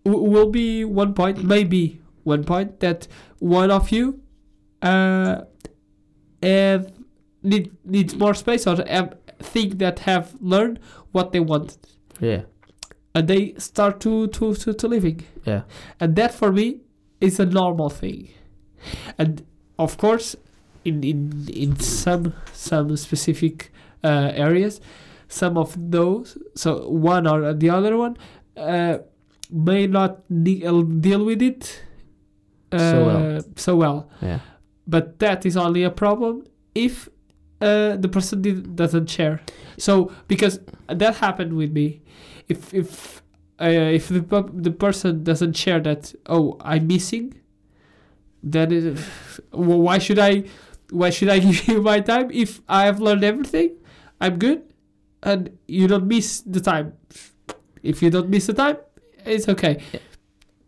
W- 0.04 0.28
will 0.30 0.50
be 0.50 0.84
one 0.84 1.14
point, 1.14 1.42
maybe 1.44 2.00
one 2.24 2.44
point 2.44 2.80
that 2.80 3.06
one 3.38 3.70
of 3.70 3.90
you 3.90 4.20
uh, 4.82 5.42
have 6.42 6.92
need 7.42 7.70
needs 7.84 8.14
more 8.16 8.34
space 8.34 8.66
or 8.66 8.76
have, 8.88 9.16
think 9.38 9.78
that 9.78 9.98
have 10.00 10.34
learned 10.40 10.78
what 11.12 11.32
they 11.32 11.40
wanted, 11.40 11.78
yeah. 12.20 12.42
And 13.14 13.28
they 13.28 13.54
start 13.58 14.00
to 14.00 14.26
to 14.28 14.54
to, 14.54 14.72
to 14.74 14.88
living, 14.88 15.20
Yeah. 15.46 15.62
and 16.00 16.16
that 16.16 16.34
for 16.34 16.52
me 16.52 16.80
is 17.20 17.40
a 17.40 17.46
normal 17.46 17.88
thing, 17.90 18.28
and 19.18 19.42
of 19.78 19.96
course, 19.98 20.36
in 20.84 21.02
in 21.04 21.46
in 21.52 21.76
some 21.80 22.32
some 22.52 22.96
specific 22.96 23.72
uh, 24.04 24.32
areas, 24.34 24.80
some 25.28 25.56
of 25.58 25.74
those, 25.90 26.36
so 26.54 26.88
one 26.88 27.26
or 27.26 27.54
the 27.54 27.70
other 27.70 27.96
one, 27.96 28.16
uh, 28.56 28.98
may 29.50 29.86
not 29.86 30.10
uh, 30.10 30.82
deal 31.00 31.24
with 31.24 31.42
it 31.42 31.82
uh, 32.72 32.78
So 32.78 33.04
well. 33.06 33.40
so 33.56 33.76
well. 33.76 34.08
Yeah. 34.22 34.40
But 34.86 35.18
that 35.18 35.46
is 35.46 35.56
only 35.56 35.82
a 35.84 35.90
problem 35.90 36.44
if 36.74 37.08
uh, 37.60 37.96
the 37.96 38.08
person 38.08 38.42
did, 38.42 38.76
doesn't 38.76 39.08
share. 39.08 39.40
So 39.78 40.12
because 40.28 40.60
that 40.88 41.16
happened 41.16 41.54
with 41.54 41.72
me, 41.72 42.02
if 42.48 42.74
if 42.74 43.22
uh, 43.60 43.66
if 43.66 44.08
the 44.08 44.20
the 44.52 44.70
person 44.70 45.24
doesn't 45.24 45.56
share 45.56 45.80
that, 45.80 46.14
oh, 46.26 46.56
I'm 46.60 46.86
missing, 46.86 47.34
then 48.42 48.72
it, 48.72 48.98
well, 49.52 49.80
why 49.80 49.98
should 49.98 50.18
I 50.18 50.44
why 50.90 51.10
should 51.10 51.28
I 51.28 51.38
give 51.46 51.68
you 51.68 51.82
my 51.82 52.00
time 52.00 52.30
if 52.32 52.60
I 52.68 52.84
have 52.84 53.00
learned 53.00 53.24
everything? 53.24 53.76
I'm 54.20 54.38
good, 54.38 54.62
and 55.22 55.56
you 55.66 55.86
don't 55.88 56.06
miss 56.06 56.40
the 56.40 56.60
time. 56.60 56.94
If 57.82 58.02
you 58.02 58.10
don't 58.10 58.28
miss 58.28 58.46
the 58.46 58.54
time, 58.54 58.78
it's 59.24 59.48
okay. 59.48 59.82
Yeah. 59.92 60.00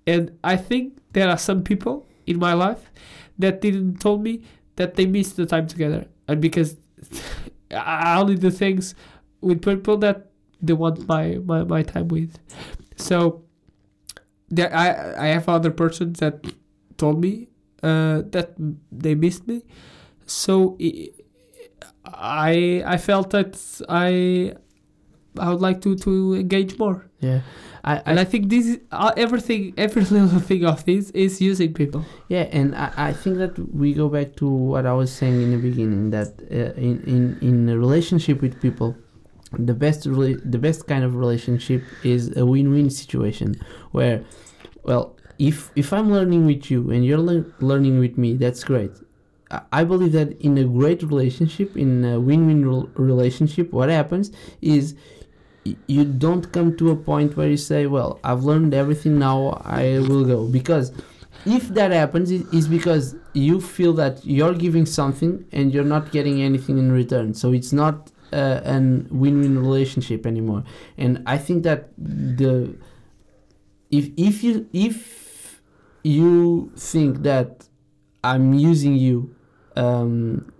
And 0.06 0.38
I 0.44 0.56
think 0.56 0.98
there 1.12 1.28
are 1.28 1.38
some 1.38 1.62
people 1.64 2.06
in 2.26 2.38
my 2.38 2.52
life 2.52 2.90
that 3.38 3.60
didn't 3.60 4.00
told 4.00 4.22
me 4.22 4.42
that 4.76 4.94
they 4.94 5.06
missed 5.06 5.36
the 5.36 5.46
time 5.46 5.66
together, 5.66 6.06
and 6.28 6.40
because 6.40 6.76
I 7.70 8.16
only 8.20 8.36
do 8.36 8.50
things 8.50 8.94
with 9.40 9.62
people 9.62 9.96
that 9.98 10.25
they 10.60 10.72
want 10.72 11.06
my, 11.08 11.38
my, 11.44 11.64
my 11.64 11.82
time 11.82 12.08
with. 12.08 12.38
So 12.96 13.42
there 14.48 14.74
I 14.74 14.88
I 15.24 15.26
have 15.28 15.48
other 15.48 15.70
persons 15.70 16.18
that 16.20 16.44
told 16.96 17.20
me 17.20 17.48
uh, 17.82 18.22
that 18.30 18.54
they 18.92 19.14
missed 19.14 19.46
me. 19.46 19.62
So 20.26 20.76
i- 20.80 21.10
I 22.04 22.82
I 22.86 22.96
felt 22.98 23.30
that 23.30 23.58
I 23.88 24.54
I 25.38 25.50
would 25.50 25.60
like 25.60 25.80
to 25.82 25.96
to 25.96 26.34
engage 26.34 26.78
more. 26.78 27.06
Yeah. 27.20 27.40
I, 27.84 28.02
And 28.06 28.18
I 28.18 28.22
I 28.22 28.24
think 28.24 28.48
this 28.48 28.66
is 28.66 28.78
uh, 28.90 29.12
everything 29.16 29.74
every 29.76 30.02
little 30.16 30.40
thing 30.40 30.64
of 30.64 30.84
this 30.84 31.10
is 31.10 31.40
using 31.40 31.72
people. 31.72 32.04
Yeah, 32.28 32.46
and 32.58 32.74
I, 32.74 32.90
I 33.08 33.12
think 33.12 33.38
that 33.38 33.58
we 33.74 33.92
go 33.94 34.08
back 34.08 34.34
to 34.36 34.48
what 34.48 34.86
I 34.86 34.92
was 34.92 35.10
saying 35.12 35.40
in 35.42 35.50
the 35.52 35.58
beginning 35.58 36.10
that 36.10 36.30
uh, 36.50 36.74
in, 36.80 37.02
in 37.06 37.38
in 37.48 37.68
a 37.68 37.78
relationship 37.78 38.40
with 38.42 38.60
people, 38.60 38.96
the 39.52 39.74
best 39.74 40.06
rela- 40.06 40.40
the 40.50 40.58
best 40.58 40.86
kind 40.86 41.04
of 41.04 41.14
relationship 41.16 41.82
is 42.04 42.36
a 42.36 42.44
win-win 42.44 42.90
situation 42.90 43.54
where, 43.92 44.24
well, 44.84 45.14
if 45.38 45.70
if 45.76 45.92
I'm 45.92 46.10
learning 46.12 46.46
with 46.46 46.70
you 46.70 46.90
and 46.90 47.04
you're 47.04 47.18
lear- 47.18 47.46
learning 47.60 47.98
with 48.00 48.16
me, 48.18 48.34
that's 48.34 48.64
great. 48.64 48.90
I- 49.72 49.84
believe 49.84 50.12
that 50.12 50.40
in 50.40 50.58
a 50.58 50.64
great 50.64 51.02
relationship, 51.02 51.76
in 51.76 52.04
a 52.04 52.18
win-win 52.18 52.68
rel- 52.68 52.88
relationship, 52.96 53.72
what 53.72 53.88
happens 53.88 54.32
is 54.60 54.94
you 55.86 56.04
don't 56.04 56.50
come 56.52 56.76
to 56.76 56.90
a 56.90 56.96
point 56.96 57.36
where 57.36 57.48
you 57.48 57.56
say, 57.56 57.86
"Well, 57.86 58.18
I've 58.24 58.44
learned 58.44 58.72
everything 58.74 59.18
now. 59.18 59.60
I 59.64 59.98
will 60.08 60.24
go," 60.24 60.46
because 60.46 60.92
if 61.44 61.68
that 61.68 61.92
happens 61.92 62.30
it 62.30 62.44
is 62.52 62.66
because 62.66 63.14
you 63.32 63.60
feel 63.60 63.92
that 63.92 64.24
you're 64.24 64.54
giving 64.54 64.86
something 64.86 65.44
and 65.52 65.72
you're 65.72 65.84
not 65.84 66.10
getting 66.10 66.42
anything 66.42 66.76
in 66.78 66.90
return 66.90 67.34
so 67.34 67.52
it's 67.52 67.72
not 67.72 68.10
uh, 68.32 68.60
an 68.64 69.08
win-win 69.10 69.58
relationship 69.58 70.26
anymore. 70.26 70.64
And 70.98 71.22
i 71.26 71.38
think 71.38 71.62
that 71.64 71.90
the 71.98 72.76
if 73.90 74.10
if 74.16 74.42
you 74.42 74.68
if 74.72 75.60
you 76.02 76.72
think 76.76 77.22
that 77.22 77.66
i'm 78.22 78.54
using 78.54 78.94
you 78.94 79.34
um 79.76 80.52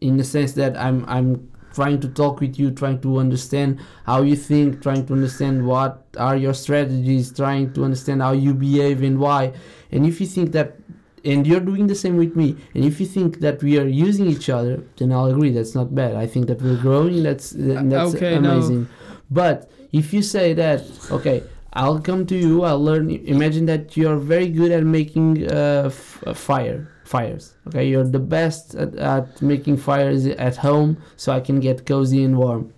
in 0.00 0.16
the 0.16 0.24
sense 0.24 0.52
that 0.54 0.76
i'm 0.76 1.04
i'm 1.08 1.48
trying 1.72 2.00
to 2.00 2.08
talk 2.08 2.40
with 2.40 2.58
you 2.58 2.70
trying 2.70 3.00
to 3.00 3.18
understand 3.18 3.80
how 4.04 4.22
you 4.22 4.36
think 4.36 4.82
trying 4.82 5.06
to 5.06 5.14
understand 5.14 5.66
what 5.66 6.06
are 6.18 6.36
your 6.36 6.54
strategies 6.54 7.32
trying 7.32 7.72
to 7.72 7.84
understand 7.84 8.20
how 8.20 8.32
you 8.32 8.54
behave 8.54 9.02
and 9.02 9.18
why. 9.18 9.52
And 9.90 10.06
if 10.06 10.20
you 10.20 10.26
think 10.26 10.52
that 10.52 10.76
and 11.24 11.46
you're 11.46 11.60
doing 11.60 11.86
the 11.86 11.94
same 11.94 12.16
with 12.16 12.34
me. 12.36 12.56
And 12.74 12.84
if 12.84 13.00
you 13.00 13.06
think 13.06 13.40
that 13.40 13.62
we 13.62 13.78
are 13.78 13.86
using 13.86 14.26
each 14.26 14.48
other 14.48 14.82
then 14.96 15.12
i'll 15.12 15.26
agree 15.26 15.50
that's 15.50 15.74
not 15.74 15.94
bad. 15.94 16.14
I 16.16 16.26
think 16.26 16.46
that 16.48 16.60
we're 16.62 16.80
growing 16.80 17.22
that's 17.22 17.52
and 17.52 17.90
that's 17.92 18.14
okay, 18.14 18.38
no. 18.38 18.52
amazing. 18.52 18.88
But 19.30 19.70
if 19.92 20.12
you 20.12 20.22
say 20.22 20.54
that 20.54 20.82
okay 21.10 21.42
i'll 21.74 22.00
come 22.00 22.26
to 22.26 22.36
you 22.36 22.64
i'll 22.64 22.82
learn 22.82 23.10
imagine 23.10 23.66
that 23.66 23.96
you're 23.96 24.16
very 24.16 24.48
good 24.48 24.70
at 24.72 24.82
making 24.82 25.50
uh, 25.50 25.84
f- 25.86 26.22
uh, 26.26 26.34
fire 26.34 26.88
fires 27.04 27.54
okay? 27.66 27.86
You're 27.88 28.04
the 28.04 28.18
best 28.18 28.74
at, 28.74 28.94
at 28.96 29.40
making 29.42 29.76
fires 29.76 30.26
at 30.26 30.56
home 30.56 30.96
so 31.16 31.32
i 31.32 31.40
can 31.40 31.60
get 31.60 31.86
cozy 31.86 32.24
and 32.24 32.36
warm. 32.38 32.72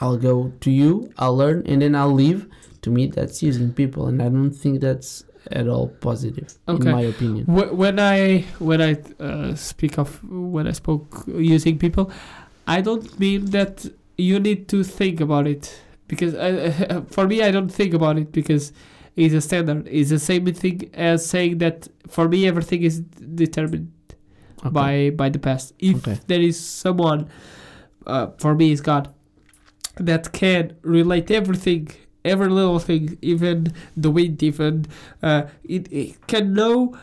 I'll 0.00 0.16
go 0.16 0.52
to 0.60 0.70
you 0.70 1.12
i'll 1.18 1.36
learn 1.36 1.62
and 1.66 1.82
then 1.82 1.94
i'll 1.94 2.12
leave 2.12 2.48
to 2.82 2.90
me 2.90 3.06
that's 3.06 3.42
using 3.42 3.72
people. 3.72 4.06
And 4.06 4.20
i 4.22 4.28
don't 4.28 4.52
think 4.52 4.80
that's 4.80 5.24
at 5.50 5.66
all 5.68 5.88
positive 6.00 6.54
Okay. 6.68 6.88
in 6.88 6.94
my 6.96 7.00
opinion 7.02 7.44
Wh- 7.46 7.76
when 7.76 7.98
I 7.98 8.44
when 8.58 8.80
I 8.80 8.96
uh, 9.20 9.54
speak 9.54 9.98
of 9.98 10.22
when 10.24 10.66
I 10.68 10.72
spoke 10.72 11.24
using 11.26 11.78
people, 11.78 12.10
I 12.66 12.80
don't 12.80 13.18
mean 13.18 13.46
that 13.50 13.84
you 14.16 14.38
need 14.38 14.68
to 14.68 14.84
think 14.84 15.20
about 15.20 15.46
it 15.46 15.80
because 16.08 16.34
uh, 16.34 17.02
for 17.10 17.26
me 17.26 17.42
I 17.42 17.50
don't 17.50 17.68
think 17.72 17.92
about 17.94 18.18
it 18.18 18.30
because 18.32 18.72
it's 19.16 19.34
a 19.34 19.40
standard. 19.40 19.88
It's 19.90 20.10
the 20.10 20.18
same 20.18 20.46
thing 20.54 20.90
as 20.94 21.26
saying 21.26 21.58
that 21.58 21.88
for 22.08 22.28
me 22.28 22.46
everything 22.46 22.82
is 22.82 23.00
determined 23.00 23.90
Okay. 24.64 24.70
by 24.70 25.10
by 25.10 25.28
the 25.28 25.38
past. 25.40 25.72
If 25.80 25.96
Okay. 25.96 26.18
there 26.28 26.40
is 26.40 26.58
someone, 26.58 27.28
uh, 28.06 28.28
for 28.38 28.54
me 28.54 28.70
is 28.70 28.80
God, 28.80 29.12
that 29.96 30.32
can 30.32 30.76
relate 30.82 31.30
everything, 31.32 31.88
every 32.24 32.48
little 32.48 32.78
thing, 32.78 33.18
even 33.22 33.72
the 33.96 34.10
wind, 34.10 34.42
even 34.42 34.86
uh, 35.22 35.42
it, 35.64 35.92
it 35.92 36.26
can 36.26 36.52
know 36.54 36.96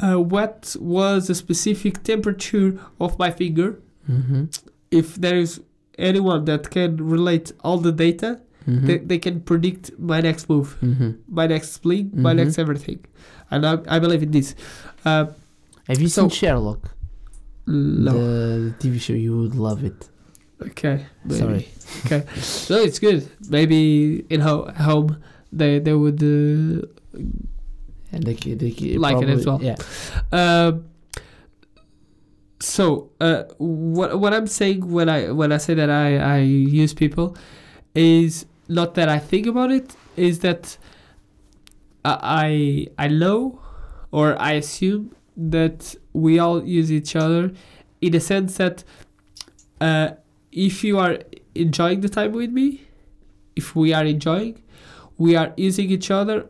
uh, 0.00 0.16
what 0.20 0.74
was 0.80 1.26
the 1.28 1.34
specific 1.34 2.02
temperature 2.02 2.78
of 3.00 3.18
my 3.18 3.30
finger. 3.30 3.80
mm-hmm. 4.10 4.44
If 4.90 5.16
there 5.16 5.36
is 5.36 5.60
anyone 5.98 6.44
that 6.46 6.70
can 6.70 6.96
relate 6.96 7.52
all 7.62 7.78
the 7.78 7.92
data, 7.92 8.40
Mm-hmm. 8.66 8.86
they, 8.86 8.96
they 8.96 9.18
can 9.18 9.40
predict 9.42 9.90
my 9.98 10.22
next 10.22 10.48
move, 10.48 10.78
mm-hmm. 10.80 11.10
my 11.28 11.46
next 11.46 11.72
spleen, 11.72 12.10
my 12.14 12.32
Mhm. 12.32 12.36
next 12.36 12.58
everything, 12.58 13.04
and 13.50 13.66
I, 13.66 13.76
I 13.86 13.98
believe 13.98 14.22
in 14.22 14.30
this. 14.30 14.54
Uh, 15.04 15.26
have 15.86 16.00
you 16.00 16.08
So- 16.08 16.22
seen 16.22 16.30
sherlock 16.30 16.88
no. 17.66 18.12
the 18.12 18.74
tv 18.80 18.98
show 18.98 19.12
you 19.12 19.36
would 19.36 19.54
love 19.54 19.84
it 19.84 20.08
Okay. 20.62 21.04
maybe. 21.24 21.38
sorry 21.38 21.68
Okay. 22.06 22.24
So 22.40 22.76
it's 22.76 22.98
good. 22.98 23.28
Maybe 23.48 24.24
in 24.30 24.40
ho- 24.40 24.70
home 24.76 25.22
they 25.52 25.78
they 25.78 25.92
would 25.92 26.22
uh, 26.22 26.86
and 28.12 28.22
they, 28.24 28.34
they 28.34 28.70
ca- 28.72 28.96
Like 28.98 29.22
it 29.22 29.28
as 29.28 29.46
well. 29.46 29.60
yeah 29.62 29.76
Um, 30.32 30.86
so 32.60 33.10
uh, 33.20 33.44
what 33.58 34.18
what 34.18 34.32
I'm 34.32 34.46
saying 34.46 34.90
when 34.90 35.08
I 35.08 35.30
when 35.30 35.52
I 35.52 35.58
say 35.58 35.74
that 35.74 35.90
I 35.90 36.16
I 36.18 36.38
use 36.38 36.94
people 36.94 37.36
is 37.94 38.46
not 38.68 38.94
that 38.94 39.08
I 39.08 39.18
think 39.18 39.46
about 39.46 39.70
it 39.70 39.94
is 40.16 40.38
that 40.40 40.78
I 42.04 42.86
I 42.98 43.04
I 43.04 43.08
know 43.08 43.60
or 44.10 44.40
I 44.40 44.52
assume 44.52 45.14
that 45.36 45.94
we 46.12 46.38
all 46.38 46.64
use 46.64 46.90
each 46.92 47.16
other 47.16 47.52
in 48.00 48.12
the 48.12 48.20
sense 48.20 48.56
that 48.56 48.84
uh, 49.80 50.10
if 50.54 50.82
you 50.84 50.98
are 50.98 51.18
enjoying 51.54 52.00
the 52.00 52.08
time 52.08 52.32
with 52.32 52.50
me, 52.50 52.80
if 53.56 53.74
we 53.76 53.92
are 53.92 54.04
enjoying, 54.04 54.62
we 55.18 55.36
are 55.36 55.52
using 55.56 55.90
each 55.90 56.10
other 56.10 56.46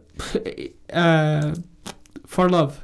uh, 0.93 1.55
for 2.27 2.49
love. 2.49 2.81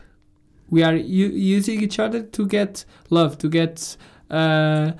We 0.70 0.82
are 0.82 0.94
u- 0.94 1.28
using 1.56 1.82
each 1.82 1.98
other 1.98 2.22
to 2.22 2.46
get 2.46 2.84
love, 3.10 3.38
to 3.38 3.48
get 3.48 3.96
uh, 4.30 4.92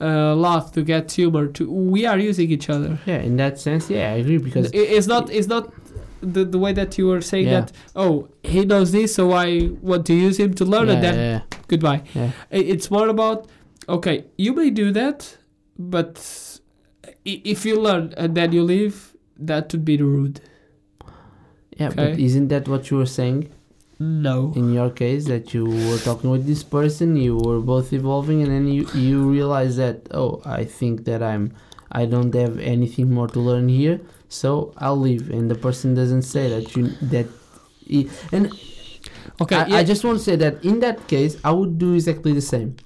uh, 0.00 0.34
laugh, 0.34 0.72
to 0.72 0.82
get 0.82 1.12
humor. 1.12 1.46
To 1.48 1.70
we 1.70 2.06
are 2.06 2.18
using 2.18 2.50
each 2.50 2.68
other. 2.70 2.98
yeah 3.06 3.18
in 3.20 3.36
that 3.36 3.60
sense 3.60 3.90
yeah 3.90 4.08
i 4.12 4.16
agree 4.22 4.38
because 4.38 4.70
it's 4.72 5.06
not. 5.06 5.30
It's 5.30 5.48
not 5.48 5.72
the 6.22 6.44
the 6.44 6.58
way 6.58 6.72
that 6.72 6.96
you 6.98 7.06
were 7.08 7.20
saying 7.20 7.46
Yeah. 7.48 7.60
that. 7.60 7.72
Oh, 7.96 8.28
he 8.42 8.64
knows 8.64 8.92
this, 8.92 9.14
so 9.14 9.32
I 9.32 9.70
want 9.82 10.06
to 10.06 10.14
use 10.14 10.38
him 10.38 10.54
to 10.54 10.64
learn, 10.64 10.86
yeah, 10.88 10.94
and 10.94 11.02
then 11.04 11.14
yeah, 11.16 11.40
goodbye. 11.68 12.02
yeah. 12.14 12.30
It's 12.50 12.90
more 12.90 13.08
about 13.08 13.48
okay, 13.88 14.24
you 14.38 14.52
may 14.54 14.70
do 14.70 14.92
that, 14.92 15.36
but 15.78 16.58
if 17.24 17.64
you 17.66 17.80
learn 17.80 18.14
and 18.16 18.34
then 18.34 18.52
you 18.52 18.62
leave, 18.62 19.14
that 19.38 19.72
would 19.72 19.84
be 19.84 19.96
rude. 19.96 20.40
Yeah, 21.78 21.88
Okay. 21.88 21.96
but 22.12 22.18
isn't 22.20 22.48
that 22.48 22.68
what 22.68 22.90
you 22.90 22.98
were 22.98 23.06
saying 23.20 23.48
No. 23.98 24.52
in 24.54 24.72
your 24.72 24.90
case 24.90 25.26
that 25.26 25.54
you 25.54 25.64
were 25.64 25.98
talking 25.98 26.30
with 26.30 26.46
this 26.46 26.62
person, 26.62 27.16
you 27.16 27.36
were 27.36 27.60
both 27.60 27.92
evolving, 27.92 28.42
and 28.42 28.50
then 28.52 28.66
you 28.68 28.86
you 28.94 29.28
realize 29.30 29.76
that 29.76 30.06
oh, 30.12 30.40
I 30.44 30.64
think 30.64 31.04
that 31.04 31.22
I'm 31.22 31.52
I 31.90 32.06
don't 32.06 32.34
have 32.34 32.58
anything 32.58 33.12
more 33.12 33.28
to 33.28 33.40
learn 33.40 33.68
here, 33.68 34.00
so 34.28 34.72
I'll 34.78 34.98
leave, 34.98 35.30
and 35.30 35.50
the 35.50 35.54
person 35.66 35.94
doesn't 35.94 36.22
say 36.22 36.48
that 36.50 36.76
you 36.76 36.88
that. 37.14 37.26
He, 37.86 38.08
and 38.32 38.52
Okay. 39.40 39.56
I, 39.56 39.66
yeah. 39.66 39.76
I 39.80 39.84
just 39.84 40.04
want 40.04 40.18
to 40.18 40.24
say 40.24 40.36
that 40.36 40.64
in 40.64 40.80
that 40.80 41.06
case, 41.08 41.36
I 41.44 41.50
would 41.52 41.78
do 41.78 41.94
exactly 41.94 42.32
the 42.32 42.40
same. 42.44 42.76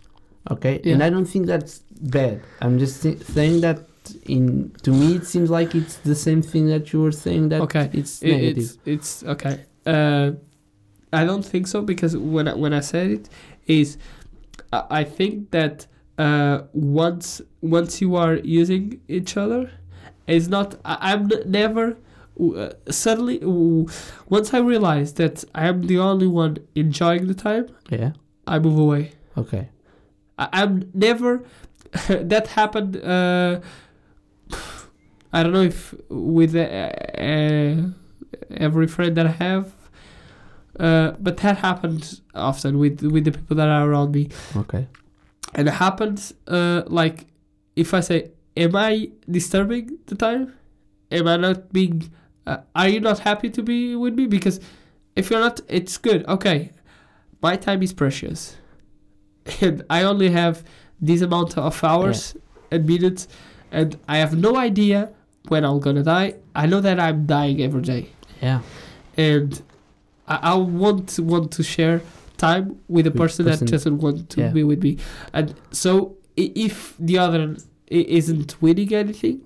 Okay, 0.51 0.81
and 0.85 1.03
I 1.03 1.11
don't 1.11 1.27
think 1.27 1.47
that's 1.47 1.83
bad. 2.01 2.43
I'm 2.61 2.79
just 2.79 3.03
thi- 3.03 3.19
saying 3.23 3.61
that 3.63 3.79
in 4.25 4.71
to 4.83 4.91
me 4.93 5.17
it 5.17 5.27
seems 5.27 5.51
like 5.51 5.75
it's 5.75 5.97
the 5.97 6.15
same 6.15 6.41
thing 6.43 6.67
that 6.69 6.93
you 6.93 7.03
were 7.03 7.13
saying 7.13 7.49
that 7.51 7.61
Okay. 7.63 7.91
it's 7.93 8.23
It- 8.23 8.31
negative. 8.31 8.59
it's 8.59 8.79
it's 8.85 9.25
okay. 9.25 9.61
Uh, 9.85 10.33
I 11.13 11.25
don't 11.25 11.45
think 11.45 11.67
so 11.67 11.83
because 11.83 12.17
when 12.17 12.47
I, 12.49 12.55
when 12.55 12.73
I 12.73 12.81
said 12.81 13.11
it 13.11 13.29
is, 13.67 13.99
I 14.73 14.83
I 15.01 15.05
think 15.05 15.51
that 15.51 15.87
uh, 16.19 16.63
once 16.73 17.43
once 17.63 18.01
you 18.01 18.17
are 18.17 18.37
using 18.63 19.01
each 19.09 19.37
other, 19.37 19.71
it's 20.27 20.49
not. 20.49 20.69
I, 20.85 21.13
I'm 21.13 21.23
n- 21.33 21.43
never. 21.51 21.97
Uh, 22.39 22.71
suddenly, 22.91 23.39
once 24.29 24.53
I 24.53 24.59
realize 24.59 25.15
that 25.15 25.45
I 25.55 25.67
am 25.69 25.83
the 25.87 25.99
only 25.99 26.27
one 26.27 26.59
enjoying 26.75 27.27
the 27.29 27.35
time, 27.35 27.67
yeah. 27.91 28.11
I 28.47 28.59
move 28.59 28.79
away. 28.79 29.13
Okay. 29.37 29.69
I, 30.39 30.49
I'm 30.53 30.91
never. 30.95 31.45
that 32.09 32.49
happened. 32.49 32.97
Uh, 32.97 33.61
I 35.33 35.43
don't 35.43 35.53
know 35.53 35.63
if 35.63 35.95
with 36.09 36.55
uh, 36.55 36.61
uh, 36.61 37.83
every 38.57 38.87
friend 38.87 39.17
that 39.17 39.27
I 39.27 39.31
have, 39.31 39.73
uh, 40.81 41.13
but 41.21 41.37
that 41.39 41.59
happens 41.59 42.23
often 42.35 42.79
with 42.79 43.03
with 43.03 43.25
the 43.25 43.33
people 43.33 43.57
that 43.57 43.69
are 43.69 43.89
around 43.91 44.13
me, 44.15 44.29
Okay. 44.57 44.87
and 45.55 45.69
it 45.69 45.75
happens 45.75 46.33
uh, 46.47 46.83
like 46.87 47.27
if 47.75 47.93
I 47.93 48.01
say, 48.01 48.31
"Am 48.57 48.75
I 48.77 49.11
disturbing 49.31 49.99
the 50.07 50.15
time? 50.15 50.55
Am 51.11 51.27
I 51.29 51.37
not 51.37 51.73
being? 51.73 52.11
Uh, 52.47 52.59
are 52.75 52.89
you 52.89 53.01
not 53.01 53.19
happy 53.21 53.51
to 53.51 53.63
be 53.63 53.97
with 53.97 54.15
me? 54.15 54.27
Because 54.27 54.61
if 55.17 55.31
you're 55.31 55.41
not, 55.41 55.61
it's 55.69 55.99
good. 55.99 56.25
Okay, 56.29 56.71
my 57.43 57.57
time 57.57 57.83
is 57.83 57.93
precious, 57.93 58.57
and 59.61 59.85
I 59.91 60.03
only 60.03 60.31
have 60.31 60.63
this 61.01 61.21
amount 61.21 61.57
of 61.59 61.83
hours 61.85 62.37
and 62.71 62.87
minutes, 62.87 63.29
and 63.71 63.99
I 64.09 64.19
have 64.19 64.37
no 64.37 64.57
idea 64.57 65.11
when 65.49 65.65
I'm 65.65 65.81
gonna 65.81 66.03
die. 66.03 66.35
I 66.55 66.67
know 66.67 66.81
that 66.81 66.99
I'm 66.99 67.27
dying 67.27 67.61
every 67.63 67.83
day, 67.83 68.11
Yeah. 68.43 68.61
and 69.17 69.61
I, 70.27 70.39
I 70.43 70.55
won't 70.55 71.19
want 71.19 71.53
to 71.53 71.63
share 71.63 72.03
time 72.37 72.79
with 72.89 73.07
a 73.07 73.11
person, 73.11 73.47
person- 73.47 73.67
that 73.67 73.71
doesn't 73.73 73.99
want 73.99 74.31
to 74.31 74.41
yeah. 74.41 74.49
be 74.51 74.65
with 74.65 74.83
me. 74.83 74.99
And 75.33 75.55
so, 75.71 76.17
if 76.37 76.95
the 76.99 77.19
other 77.19 77.57
isn't 77.89 78.61
winning 78.61 78.93
anything, 78.93 79.41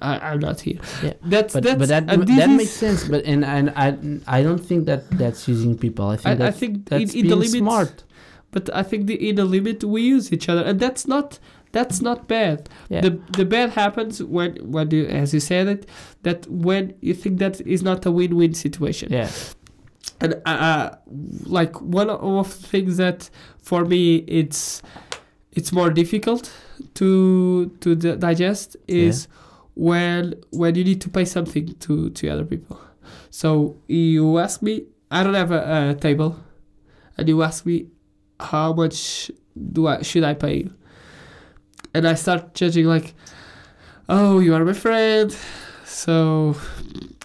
I, 0.00 0.18
I'm 0.18 0.40
not 0.40 0.60
here. 0.60 0.80
Yeah. 1.02 1.12
That's 1.22 1.54
But 1.54 1.62
that's 1.62 1.78
but 1.78 1.88
that 1.88 2.26
this 2.26 2.48
makes 2.48 2.70
sense. 2.70 3.08
But 3.08 3.24
and, 3.24 3.44
and 3.44 3.70
I 3.76 3.96
I 4.26 4.42
don't 4.42 4.58
think 4.58 4.86
that 4.86 5.08
that's 5.10 5.46
using 5.46 5.76
people. 5.78 6.08
I 6.08 6.16
think 6.16 6.40
I, 6.40 6.46
I 6.46 6.50
think 6.50 6.88
that's 6.88 7.14
in, 7.14 7.20
in 7.20 7.28
the 7.28 7.36
being 7.36 7.64
smart. 7.64 8.04
But 8.50 8.74
I 8.74 8.82
think 8.82 9.06
the, 9.06 9.28
in 9.28 9.36
the 9.36 9.44
limit 9.44 9.84
we 9.84 10.02
use 10.02 10.32
each 10.32 10.48
other, 10.48 10.62
and 10.62 10.80
that's 10.80 11.06
not 11.06 11.38
that's 11.72 12.00
not 12.00 12.26
bad. 12.28 12.68
Yeah. 12.88 13.00
The 13.02 13.10
the 13.30 13.44
bad 13.44 13.70
happens 13.70 14.22
when 14.22 14.56
when 14.70 14.90
you, 14.90 15.06
as 15.06 15.34
you 15.34 15.40
said 15.40 15.68
it, 15.68 15.88
that 16.22 16.46
when 16.48 16.94
you 17.00 17.14
think 17.14 17.38
that 17.38 17.60
is 17.60 17.82
not 17.82 18.06
a 18.06 18.10
win-win 18.10 18.54
situation. 18.54 19.12
yeah. 19.12 19.30
And 20.20 20.34
uh, 20.46 20.48
uh, 20.48 20.96
like 21.44 21.78
one 21.80 22.08
of 22.08 22.62
the 22.62 22.68
things 22.68 22.96
that 22.96 23.28
for 23.62 23.84
me 23.84 24.16
it's 24.26 24.80
it's 25.52 25.72
more 25.72 25.90
difficult 25.90 26.50
to 26.94 27.70
to 27.80 27.94
di- 27.94 28.16
digest 28.16 28.76
is 28.88 29.28
when 29.74 30.34
when 30.52 30.74
you 30.74 30.84
need 30.84 31.00
to 31.02 31.10
pay 31.10 31.24
something 31.26 31.74
to 31.80 32.08
to 32.10 32.28
other 32.28 32.44
people. 32.44 32.80
So 33.30 33.76
you 33.88 34.38
ask 34.38 34.62
me, 34.62 34.84
I 35.10 35.22
don't 35.22 35.34
have 35.34 35.52
a, 35.52 35.90
a 35.90 35.94
table, 35.94 36.38
and 37.18 37.28
you 37.28 37.42
ask 37.42 37.66
me 37.66 37.88
how 38.40 38.72
much 38.72 39.30
do 39.72 39.86
I 39.86 40.02
should 40.02 40.24
I 40.24 40.34
pay 40.34 40.56
you, 40.58 40.74
and 41.94 42.06
I 42.06 42.14
start 42.14 42.54
judging 42.54 42.86
like, 42.86 43.14
oh, 44.08 44.38
you 44.40 44.54
are 44.54 44.64
my 44.64 44.72
friend, 44.74 45.34
so 45.84 46.56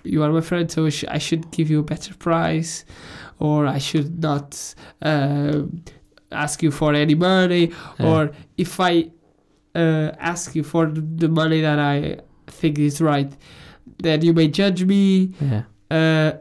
you 0.03 0.24
are 0.24 0.32
my 0.32 0.41
friend, 0.41 0.72
so 0.72 0.86
I 1.10 1.18
should 1.20 1.51
give 1.51 1.70
you 1.70 1.80
a 1.80 1.84
better 1.84 2.13
price, 2.15 2.86
or 3.39 3.67
I 3.67 3.78
should 3.80 4.21
not 4.21 4.76
um 5.02 5.84
ask 6.32 6.63
you 6.63 6.71
for 6.71 6.93
any 6.93 7.15
money, 7.15 7.71
Yeah. 8.00 8.06
or 8.08 8.32
if 8.58 8.80
I 8.80 9.12
uh, 9.76 10.12
ask 10.19 10.56
you 10.56 10.63
for 10.63 10.86
the 10.88 11.28
money 11.28 11.60
that 11.62 11.78
I 11.80 12.17
think 12.47 12.80
is 12.80 13.02
right, 13.02 13.32
then 14.02 14.21
you 14.21 14.34
may 14.34 14.47
judge 14.47 14.84
me. 14.86 15.34
yeah. 15.41 15.63
Uh, 15.89 16.32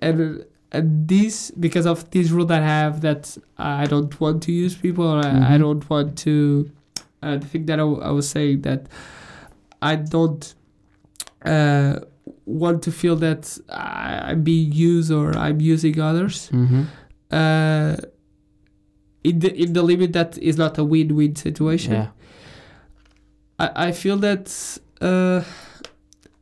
and 0.00 0.44
this 0.72 1.50
because 1.52 1.86
of 1.86 2.08
this 2.10 2.30
rule 2.30 2.46
that 2.46 2.62
I 2.62 2.66
have 2.66 3.00
that 3.00 3.36
I 3.58 3.86
don't 3.86 4.18
want 4.20 4.42
to 4.44 4.52
use 4.52 4.74
people. 4.76 5.04
Or 5.06 5.24
I, 5.24 5.54
I 5.54 5.58
don't 5.58 5.88
want 5.90 6.16
to. 6.18 6.70
Uh, 7.22 7.36
the 7.36 7.46
thing 7.46 7.66
that 7.66 7.78
I 7.78 7.84
was 7.84 8.28
saying 8.28 8.62
that 8.62 8.86
I 9.82 9.96
don't 9.96 10.54
uh, 11.44 12.00
want 12.46 12.82
to 12.84 12.92
feel 12.92 13.16
that 13.16 13.58
I, 13.68 14.20
I'm 14.30 14.42
being 14.42 14.72
used 14.72 15.10
or 15.12 15.36
I'm 15.36 15.60
using 15.60 16.00
others 16.00 16.48
Mm-hmm. 16.50 16.82
uh, 17.30 17.96
in 19.22 19.38
the 19.40 19.54
in 19.54 19.72
the 19.74 19.82
limit 19.82 20.12
that 20.14 20.38
is 20.38 20.56
not 20.56 20.78
a 20.78 20.84
win-win 20.84 21.36
situation. 21.36 21.92
Yeah. 21.92 22.08
I, 23.58 23.88
I 23.88 23.92
feel 23.92 24.16
that 24.18 24.78
uh, 25.02 25.42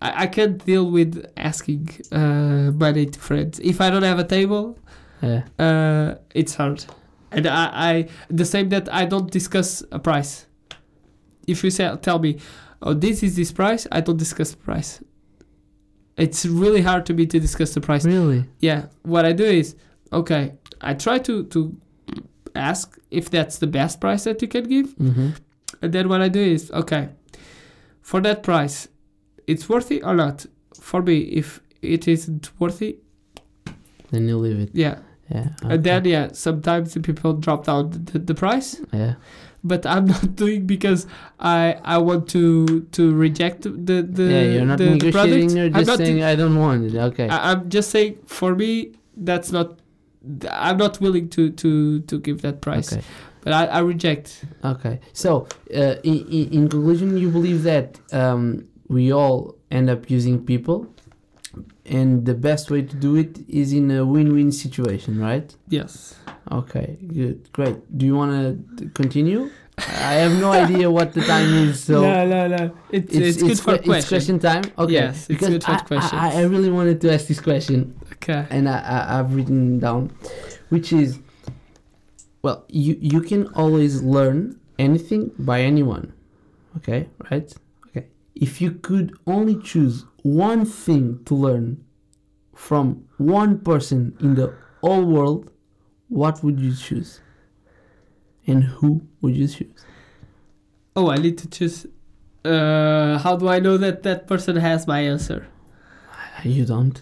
I, 0.01 0.25
I 0.25 0.27
can't 0.27 0.65
deal 0.65 0.91
with 0.91 1.25
asking 1.37 1.89
uh, 2.13 2.71
money 2.73 3.07
to 3.07 3.19
friends. 3.19 3.59
If 3.61 3.81
I 3.81 3.91
don't 3.91 4.05
have 4.05 4.19
a 4.19 4.25
table, 4.25 4.79
Yeah. 5.23 5.43
uh, 5.59 6.15
it's 6.35 6.55
hard. 6.55 6.85
And 7.33 7.47
I, 7.47 7.71
I 7.91 8.09
the 8.31 8.45
same 8.45 8.69
that 8.71 8.89
I 8.93 9.05
don't 9.07 9.31
discuss 9.31 9.83
a 9.93 9.99
price. 9.99 10.47
If 11.47 11.65
you 11.65 11.71
say 11.71 11.95
tell 12.01 12.19
me, 12.19 12.39
oh 12.83 12.95
this 12.95 13.23
is 13.23 13.35
this 13.37 13.53
price, 13.53 13.87
I 13.93 14.01
don't 14.01 14.17
discuss 14.19 14.51
the 14.53 14.57
price. 14.59 15.03
It's 16.17 16.45
really 16.47 16.83
hard 16.83 17.07
to 17.07 17.15
me 17.15 17.27
to 17.27 17.39
discuss 17.41 17.75
the 17.75 17.81
price. 17.81 18.05
Really? 18.05 18.45
Yeah, 18.61 18.87
what 19.03 19.25
I 19.25 19.33
do 19.33 19.45
is 19.45 19.77
okay. 20.13 20.55
I 20.81 20.95
try 20.95 21.19
to 21.19 21.45
to 21.45 21.77
ask 22.55 22.99
if 23.11 23.31
that's 23.31 23.59
the 23.59 23.67
best 23.67 24.01
price 24.01 24.25
that 24.25 24.43
you 24.43 24.49
can 24.49 24.65
give, 24.69 24.97
Mm-hmm. 24.97 25.29
and 25.83 25.93
then 25.93 26.09
what 26.09 26.21
I 26.21 26.29
do 26.29 26.41
is 26.41 26.71
okay. 26.73 27.09
For 28.03 28.21
that 28.23 28.43
price, 28.43 28.89
it's 29.53 29.69
worthy 29.69 29.99
or 30.03 30.15
not? 30.15 30.47
For 30.89 31.01
me, 31.03 31.17
if 31.41 31.61
it 31.83 32.07
isn't 32.09 32.51
worthy, 32.61 32.99
Then 34.11 34.29
you 34.29 34.39
leave 34.39 34.61
it. 34.61 34.71
yeah. 34.75 34.99
Yeah. 35.31 35.49
And 35.63 35.85
then 35.85 36.05
yeah, 36.07 36.29
sometimes 36.33 36.95
the 36.95 37.01
people 37.01 37.35
drop 37.35 37.67
down 37.67 37.91
the, 38.13 38.19
the 38.19 38.35
price, 38.35 38.81
Yeah. 38.95 39.15
but 39.63 39.85
I'm 39.85 40.07
not 40.15 40.37
doing 40.37 40.67
because 40.67 41.07
I 41.39 41.77
I 41.85 41.99
want 41.99 42.29
to 42.31 42.81
to 42.97 43.03
reject 43.15 43.63
the 43.65 43.97
the 44.19 44.23
yeah. 44.25 44.43
You're 44.53 44.65
not 44.65 44.79
the, 44.79 44.85
the 44.85 44.91
negotiating. 44.93 45.13
product. 45.13 45.55
You're 45.55 45.67
I'm 45.67 45.73
just 45.85 45.89
not 45.89 45.99
saying 45.99 46.23
I 46.23 46.35
don't 46.35 46.57
want 46.57 46.85
it. 46.89 46.95
Okay. 47.11 47.29
I, 47.29 47.53
I'm 47.53 47.69
just 47.69 47.91
saying 47.91 48.17
for 48.27 48.55
me 48.55 48.93
that's 49.29 49.53
not 49.53 49.69
I'm 50.51 50.79
not 50.79 50.99
willing 51.01 51.29
to 51.37 51.51
to 51.63 52.01
to 52.01 52.15
give 52.27 52.41
that 52.43 52.63
price. 52.63 52.93
Okay. 52.93 53.03
But 53.43 53.53
I, 53.53 53.65
I 53.67 53.79
reject. 53.81 54.45
Okay. 54.65 54.99
So, 55.13 55.47
uh, 55.73 55.95
in, 56.03 56.17
in, 56.29 56.45
in 56.57 56.69
conclusion, 56.69 57.17
you 57.17 57.31
believe 57.31 57.63
that 57.63 57.99
um, 58.13 58.68
we 58.89 59.13
all 59.13 59.57
end 59.71 59.91
up 59.91 60.11
using 60.11 60.45
people, 60.45 60.93
and 61.85 62.25
the 62.25 62.35
best 62.35 62.71
way 62.71 62.83
to 62.83 62.97
do 62.97 63.17
it 63.17 63.39
is 63.49 63.73
in 63.73 63.91
a 63.91 64.05
win-win 64.05 64.53
situation, 64.53 65.19
right? 65.21 65.55
Yes. 65.69 66.17
Okay. 66.51 66.99
Good. 67.07 67.53
Great. 67.53 67.77
Do 67.97 68.07
you 68.07 68.15
want 68.15 68.79
to 68.79 68.89
continue? 68.91 69.51
I 69.79 70.15
have 70.25 70.33
no 70.41 70.53
idea 70.65 70.91
what 70.91 71.13
the 71.13 71.21
time 71.23 71.53
is, 71.69 71.85
so. 71.85 72.03
no, 72.03 72.27
no, 72.27 72.49
no. 72.49 72.77
It's 72.91 73.15
it's, 73.15 73.43
good 73.43 73.61
for 73.61 73.75
it's 73.75 73.85
question. 73.85 74.09
question 74.09 74.39
time. 74.39 74.65
Okay. 74.77 74.93
Yes, 74.93 75.17
it's 75.19 75.27
because 75.29 75.49
good 75.51 75.65
for 75.65 75.95
I, 75.97 76.09
I. 76.13 76.41
I 76.41 76.43
really 76.43 76.71
wanted 76.71 77.01
to 77.03 77.13
ask 77.13 77.27
this 77.27 77.41
question 77.41 77.95
Okay. 78.15 78.47
and 78.51 78.69
I, 78.69 78.79
I, 78.81 79.19
I've 79.19 79.35
written 79.35 79.79
down, 79.79 80.11
which 80.69 80.93
is, 80.93 81.19
well, 82.43 82.65
you 82.69 82.97
you 83.01 83.21
can 83.21 83.47
always 83.55 84.03
learn 84.03 84.59
anything 84.79 85.33
by 85.39 85.63
anyone, 85.63 86.13
okay, 86.79 87.09
right? 87.31 87.53
If 88.41 88.61
you 88.61 88.71
could 88.73 89.17
only 89.27 89.57
choose 89.61 90.05
one 90.23 90.65
thing 90.65 91.25
to 91.25 91.35
learn 91.35 91.85
from 92.55 93.05
one 93.17 93.59
person 93.59 94.17
in 94.21 94.35
the 94.37 94.55
whole 94.81 95.05
world, 95.05 95.51
what 96.09 96.43
would 96.45 96.61
you 96.61 96.73
choose? 96.75 97.21
And 98.47 98.63
who 98.65 99.03
would 99.21 99.37
you 99.37 99.49
choose? 99.49 99.85
Oh, 100.95 101.11
I 101.11 101.17
need 101.17 101.37
to 101.39 101.49
choose. 101.49 101.87
Uh, 102.45 103.19
how 103.19 103.37
do 103.37 103.49
I 103.49 103.59
know 103.59 103.77
that 103.77 104.05
that 104.05 104.27
person 104.27 104.57
has 104.57 104.87
my 104.87 105.01
answer? 105.01 105.49
You 106.45 106.65
don't. 106.65 107.01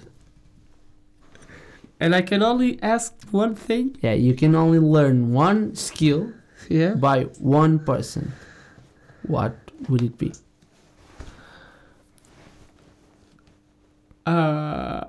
And 2.00 2.14
I 2.14 2.22
can 2.22 2.42
only 2.42 2.82
ask 2.82 3.14
one 3.30 3.54
thing. 3.54 3.96
Yeah, 4.02 4.14
you 4.14 4.34
can 4.34 4.54
only 4.54 4.78
learn 4.78 5.32
one 5.32 5.74
skill 5.74 6.32
Yeah. 6.68 6.94
by 6.94 7.24
one 7.38 7.78
person. 7.78 8.32
What 9.22 9.56
would 9.88 10.02
it 10.02 10.16
be? 10.18 10.32
Uh. 14.26 15.04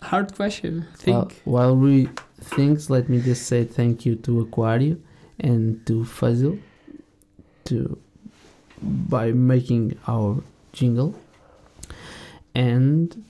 Hard 0.00 0.34
question. 0.34 0.86
Think. 0.96 1.42
While 1.44 1.76
we 1.76 2.08
think, 2.40 2.88
let 2.88 3.08
me 3.08 3.20
just 3.20 3.46
say 3.46 3.64
thank 3.64 4.06
you 4.06 4.14
to 4.16 4.44
Aquario 4.44 4.98
and 5.40 5.84
to 5.86 6.04
Fazil 6.04 6.58
to 7.64 7.98
by 8.80 9.32
making 9.32 9.98
our 10.06 10.42
jingle, 10.72 11.14
and 12.54 13.24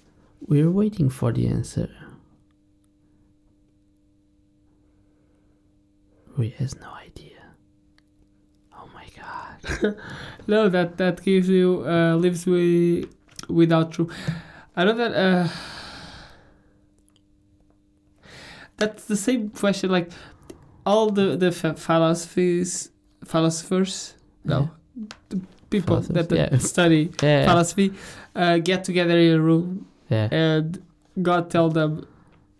we're 0.46 0.70
waiting 0.70 1.08
for 1.08 1.32
the 1.32 1.46
answer. 1.48 1.88
We 6.36 6.50
has 6.50 6.76
no 6.76 6.90
idea. 6.92 7.27
No, 10.46 10.68
that 10.70 10.96
that 10.96 11.22
gives 11.22 11.48
you 11.48 11.84
uh, 11.86 12.14
leaves 12.16 12.46
me 12.46 13.04
without 13.48 13.92
truth. 13.92 14.10
I 14.76 14.84
know 14.84 14.94
that. 14.94 15.12
Uh, 15.14 15.48
that's 18.76 19.04
the 19.06 19.16
same 19.16 19.50
question. 19.50 19.90
Like 19.90 20.10
all 20.86 21.10
the 21.10 21.36
the 21.36 21.52
philosophies, 21.52 22.90
philosophers, 23.24 24.14
no, 24.44 24.70
the 25.28 25.40
people 25.70 26.00
that, 26.00 26.30
yeah. 26.32 26.56
study 26.58 27.10
Yeah. 27.22 27.44
philosophy 27.46 27.92
uh, 28.34 28.58
get 28.58 28.84
together 28.84 29.18
in 29.18 29.34
a 29.34 29.40
room 29.40 29.86
Yeah. 30.08 30.28
and 30.30 30.82
God 31.20 31.50
tell 31.50 31.68
them, 31.68 32.06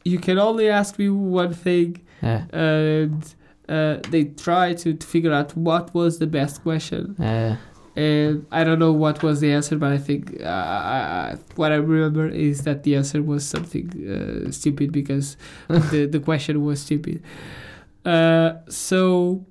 you 0.04 0.18
can 0.18 0.38
only 0.38 0.68
ask 0.68 0.98
me 0.98 1.08
one 1.08 1.54
thing, 1.54 2.00
Yeah. 2.22 2.44
and 2.52 3.22
uh, 3.68 3.98
they 4.10 4.24
try 4.24 4.72
to, 4.74 4.94
to 4.94 5.06
figure 5.06 5.32
out 5.32 5.56
what 5.56 5.92
was 5.94 6.18
the 6.18 6.26
best 6.26 6.62
question 6.62 7.14
Yeah. 7.18 7.56
and 7.96 8.46
I 8.50 8.64
don't 8.64 8.78
know 8.78 8.92
what 8.92 9.22
was 9.22 9.40
the 9.40 9.50
answer, 9.52 9.76
but 9.76 9.92
I 9.92 9.98
think 9.98 10.40
uh, 10.40 10.46
I, 10.46 10.98
I, 11.32 11.36
what 11.56 11.70
I 11.72 11.76
remember 11.76 12.26
is 12.28 12.62
that 12.62 12.82
the 12.84 12.94
answer 12.96 13.20
was 13.22 13.42
something 13.46 13.86
uh, 14.14 14.50
stupid 14.52 14.92
because 14.92 15.36
the 15.90 16.06
the 16.06 16.20
question 16.20 16.54
was 16.64 16.80
stupid. 16.80 17.22
Uh, 18.04 18.50
so 18.68 19.44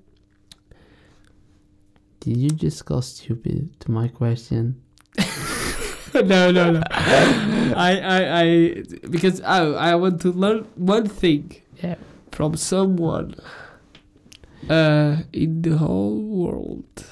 Did 2.20 2.38
you 2.38 2.50
just 2.50 2.86
call 2.86 3.02
stupid 3.02 3.80
to 3.82 3.92
my 3.92 4.08
question? 4.08 4.82
no, 6.14 6.52
no, 6.52 6.72
no. 6.72 6.82
I, 6.92 7.92
I, 8.00 8.42
I, 8.42 8.84
because 9.10 9.42
I, 9.42 9.60
I 9.92 9.96
want 9.96 10.22
to 10.22 10.32
learn 10.32 10.66
one 10.76 11.08
thing 11.08 11.62
Yeah. 11.84 11.96
from 12.32 12.56
someone 12.58 13.36
uh, 14.70 15.18
in 15.34 15.62
the 15.62 15.78
whole 15.78 16.22
world. 16.22 17.06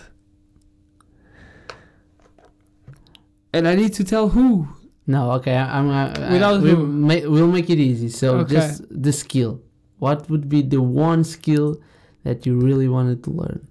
And 3.54 3.68
I 3.68 3.76
need 3.76 3.94
to 3.94 4.04
tell 4.04 4.30
who. 4.30 4.68
No, 5.08 5.32
okay. 5.34 5.56
I'm. 5.56 5.90
I, 5.90 6.10
Without 6.34 6.56
I, 6.56 6.58
we'll, 6.60 6.76
who? 6.76 7.32
we'll 7.32 7.48
make 7.52 7.70
it 7.70 7.80
easy. 7.80 8.10
So 8.10 8.40
Okay. 8.40 8.56
just 8.56 8.84
the 8.90 9.14
skill. 9.14 9.62
What 10.00 10.30
would 10.30 10.50
be 10.50 10.62
the 10.62 10.82
one 10.82 11.24
skill 11.24 11.78
that 12.24 12.46
you 12.46 12.60
really 12.60 12.88
wanted 12.90 13.24
to 13.26 13.30
learn? 13.32 13.68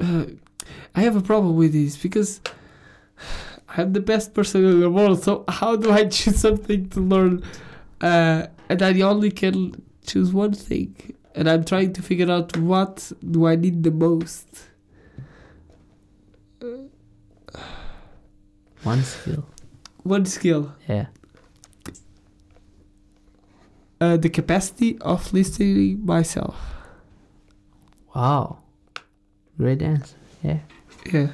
uh, 0.00 0.24
I 0.94 1.00
have 1.00 1.16
a 1.16 1.20
problem 1.20 1.56
with 1.56 1.72
this 1.72 1.96
because 1.96 2.40
I'm 3.68 3.92
the 3.92 4.00
best 4.00 4.34
person 4.34 4.64
in 4.64 4.80
the 4.80 4.90
world. 4.90 5.22
So 5.22 5.44
how 5.48 5.76
do 5.76 5.90
I 5.90 6.04
choose 6.16 6.38
something 6.38 6.88
to 6.90 7.00
learn? 7.00 7.42
Uh, 8.00 8.46
and 8.68 8.82
I 8.82 9.00
only 9.00 9.30
can 9.30 9.82
choose 10.06 10.32
one 10.32 10.52
thing, 10.52 10.94
and 11.34 11.48
I'm 11.48 11.64
trying 11.64 11.92
to 11.94 12.02
figure 12.02 12.30
out 12.30 12.56
what 12.56 13.12
do 13.28 13.46
I 13.46 13.56
need 13.56 13.82
the 13.82 13.90
most. 13.90 14.46
One 18.82 19.02
skill. 19.02 19.44
One 20.04 20.24
skill, 20.24 20.72
Yeah. 20.88 21.06
uh, 24.00 24.16
the 24.16 24.28
capacity 24.30 24.96
of 25.00 25.32
listening 25.32 26.04
myself. 26.06 26.56
Wow. 28.14 28.58
Great 29.58 29.82
answer. 29.82 30.16
Yeah. 30.42 30.60
Yeah. 31.12 31.28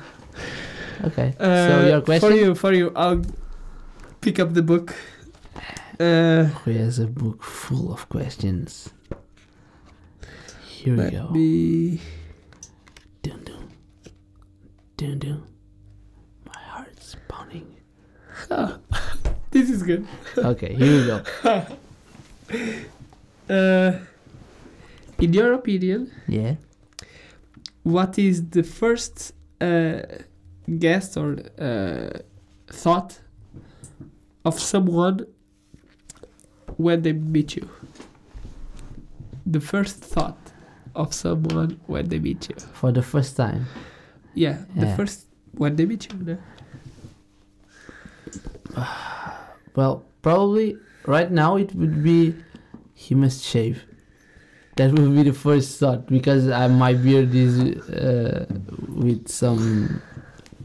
Okay. 1.05 1.35
Uh, 1.38 1.68
so 1.68 1.87
your 1.87 2.00
question. 2.00 2.29
for 2.31 2.35
you, 2.35 2.55
for 2.55 2.72
you, 2.72 2.92
I'll 2.96 3.22
pick 4.22 4.38
up 4.38 4.55
the 4.55 4.62
book. 4.62 4.94
Uh, 6.00 6.44
Who 6.64 6.72
has 6.72 6.98
a 6.98 7.07
book 7.07 7.42
full 7.42 7.92
of 7.92 8.09
questions? 8.09 8.90
Here 10.66 10.94
we 10.96 11.02
let 11.02 11.12
go. 11.12 11.28
me. 11.30 12.00
Dun 13.22 13.40
dun. 13.44 13.68
Dun 14.96 15.18
dun. 15.18 15.42
My 16.46 16.61
heart's 16.61 17.16
pounding. 17.28 17.76
Ah, 18.50 18.78
this 19.50 19.70
is 19.70 19.83
good. 19.83 20.07
Okay, 20.37 20.74
here 20.74 21.00
we 21.00 21.07
go. 21.07 21.66
Uh, 23.48 23.98
in 25.18 25.35
your 25.35 25.52
opinion, 25.52 26.11
Yeah. 26.28 26.54
what 27.83 28.18
is 28.18 28.42
the 28.48 28.62
first 28.62 29.33
uh, 29.61 30.00
guess 30.78 31.14
or 31.18 31.37
uh, 31.59 32.09
thought 32.68 33.20
of 34.46 34.59
someone 34.59 35.26
when 36.76 37.02
they 37.02 37.12
meet 37.12 37.56
you? 37.56 37.68
The 39.46 39.60
first 39.60 39.96
thought 39.98 40.38
of 40.94 41.12
someone 41.12 41.80
when 41.87 42.08
they 42.08 42.18
meet 42.18 42.48
you. 42.48 42.56
For 42.72 42.92
the 42.92 43.02
first 43.02 43.37
time. 43.37 43.66
Yeah, 44.34 44.64
the 44.74 44.87
Yeah. 44.87 44.96
first 44.96 45.26
when 45.52 45.76
they 45.76 45.87
meet 45.87 46.12
you. 46.12 46.18
no? 46.24 46.38
Well, 49.76 50.04
probably 50.22 50.76
right 51.06 51.30
now 51.30 51.56
it 51.56 51.74
would 51.74 52.02
be 52.02 52.34
he 52.94 53.14
must 53.14 53.42
shave. 53.42 53.82
That 54.76 54.92
would 54.92 55.14
be 55.14 55.24
the 55.24 55.32
first 55.32 55.78
thought 55.80 56.06
because 56.06 56.48
I, 56.48 56.68
my 56.68 56.94
beard 56.94 57.34
is 57.34 57.58
uh, 57.88 58.46
with 58.88 59.28
some 59.28 60.00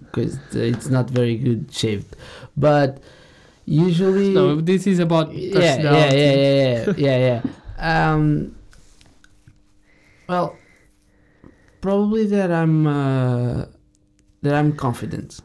because 0.06 0.38
it's 0.56 0.90
not 0.90 1.10
very 1.10 1.38
good 1.38 1.72
shaved. 1.72 2.16
But 2.56 3.02
usually 3.70 4.34
No, 4.34 4.60
this 4.60 4.88
is 4.88 5.00
about 5.00 5.32
yeah, 5.34 5.78
yeah, 5.78 5.92
yeah, 5.92 6.12
yeah, 6.12 6.34
yeah, 6.34 6.94
yeah, 6.98 7.18
yeah. 7.18 7.42
Um, 7.80 8.58
well, 10.28 10.58
probably 11.80 12.26
that 12.28 12.52
I'm 12.52 12.86
uh, 12.86 13.66
that 14.42 14.54
I'm 14.54 14.76
confident. 14.76 15.40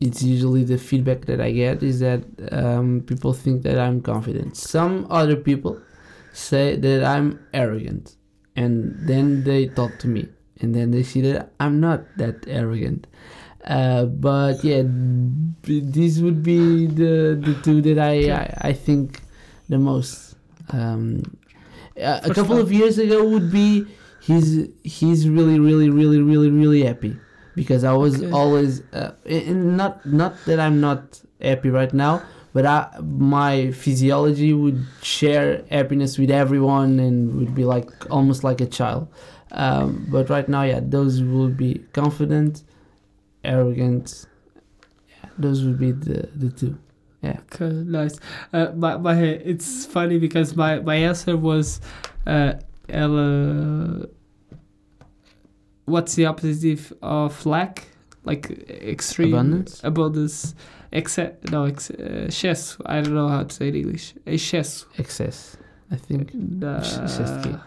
It's 0.00 0.22
usually 0.22 0.64
the 0.64 0.76
feedback 0.76 1.24
that 1.24 1.40
I 1.40 1.52
get 1.52 1.82
is 1.82 2.00
that 2.00 2.22
um, 2.52 3.02
people 3.06 3.32
think 3.32 3.62
that 3.62 3.78
I'm 3.78 4.02
confident. 4.02 4.58
Some 4.58 5.06
other 5.08 5.36
people 5.36 5.80
say 6.34 6.76
that 6.76 7.02
I'm 7.02 7.40
arrogant, 7.54 8.16
and 8.56 8.94
then 9.08 9.44
they 9.44 9.68
talk 9.68 9.98
to 10.00 10.08
me, 10.08 10.28
and 10.60 10.74
then 10.74 10.90
they 10.90 11.02
see 11.02 11.22
that 11.22 11.52
I'm 11.58 11.80
not 11.80 12.04
that 12.18 12.44
arrogant. 12.46 13.06
Uh, 13.64 14.04
but 14.04 14.62
yeah, 14.62 14.82
b- 14.82 15.80
these 15.82 16.20
would 16.22 16.42
be 16.42 16.86
the 16.86 17.38
the 17.40 17.54
two 17.54 17.80
that 17.82 17.98
I 17.98 18.30
I, 18.30 18.68
I 18.70 18.72
think 18.72 19.20
the 19.68 19.78
most. 19.78 20.36
Um, 20.70 21.22
a, 21.96 22.20
a 22.24 22.34
couple 22.34 22.58
of 22.58 22.72
years 22.72 22.98
ago 22.98 23.24
would 23.28 23.50
be 23.50 23.88
he's 24.18 24.68
he's 24.82 25.28
really 25.28 25.58
really 25.58 25.88
really 25.90 26.20
really 26.20 26.50
really 26.50 26.84
happy 26.84 27.20
because 27.54 27.84
I 27.84 27.92
was 27.92 28.20
Okay. 28.22 28.30
always 28.32 28.82
uh, 28.92 29.12
and 29.24 29.76
not 29.76 30.04
not 30.04 30.44
that 30.46 30.60
I'm 30.60 30.80
not 30.80 31.22
happy 31.40 31.70
right 31.70 31.92
now, 31.92 32.22
but 32.52 32.66
I, 32.66 32.90
my 33.02 33.70
physiology 33.72 34.52
would 34.52 34.84
share 35.02 35.64
happiness 35.70 36.18
with 36.18 36.30
everyone 36.30 36.98
and 36.98 37.34
would 37.38 37.54
be 37.54 37.64
like 37.64 37.88
almost 38.10 38.44
like 38.44 38.60
a 38.60 38.66
child. 38.66 39.08
Um, 39.52 40.04
but 40.08 40.28
right 40.30 40.48
now, 40.48 40.62
yeah, 40.64 40.80
those 40.82 41.22
would 41.22 41.56
be 41.56 41.84
confident, 41.92 42.62
arrogant. 43.44 44.26
Yeah, 45.08 45.30
those 45.38 45.64
would 45.64 45.78
be 45.78 45.92
the 45.92 46.28
the 46.34 46.50
two. 46.50 46.78
Yeah. 47.22 47.40
Okay, 47.54 47.70
nice. 47.72 48.18
Uh, 48.52 48.72
my, 48.76 48.96
my 48.98 49.14
it's 49.18 49.86
funny 49.86 50.18
because 50.18 50.54
my, 50.56 50.80
my 50.80 50.96
answer 50.96 51.36
was 51.38 51.80
uh, 52.26 52.52
ela, 52.88 54.06
what's 55.86 56.14
the 56.16 56.26
opposite 56.26 56.92
of 57.02 57.46
lack? 57.46 57.88
Like 58.24 58.50
extreme 58.70 59.34
Abundance? 59.34 59.80
abundance, 59.84 60.54
except 60.92 61.50
no 61.50 61.64
ex, 61.64 61.90
uh, 61.90 62.26
excesso. 62.28 62.80
I 62.86 63.02
don't 63.02 63.14
know 63.14 63.28
how 63.28 63.42
to 63.44 63.54
say 63.54 63.68
it 63.68 63.74
in 63.74 63.82
English. 63.82 64.14
Excesso. 64.26 64.86
Excess, 64.98 65.56
I 65.90 65.96
think. 65.96 66.30
Da, 66.34 66.78
Excesso 66.78 67.42
de 67.42 67.48
quê? 67.50 67.60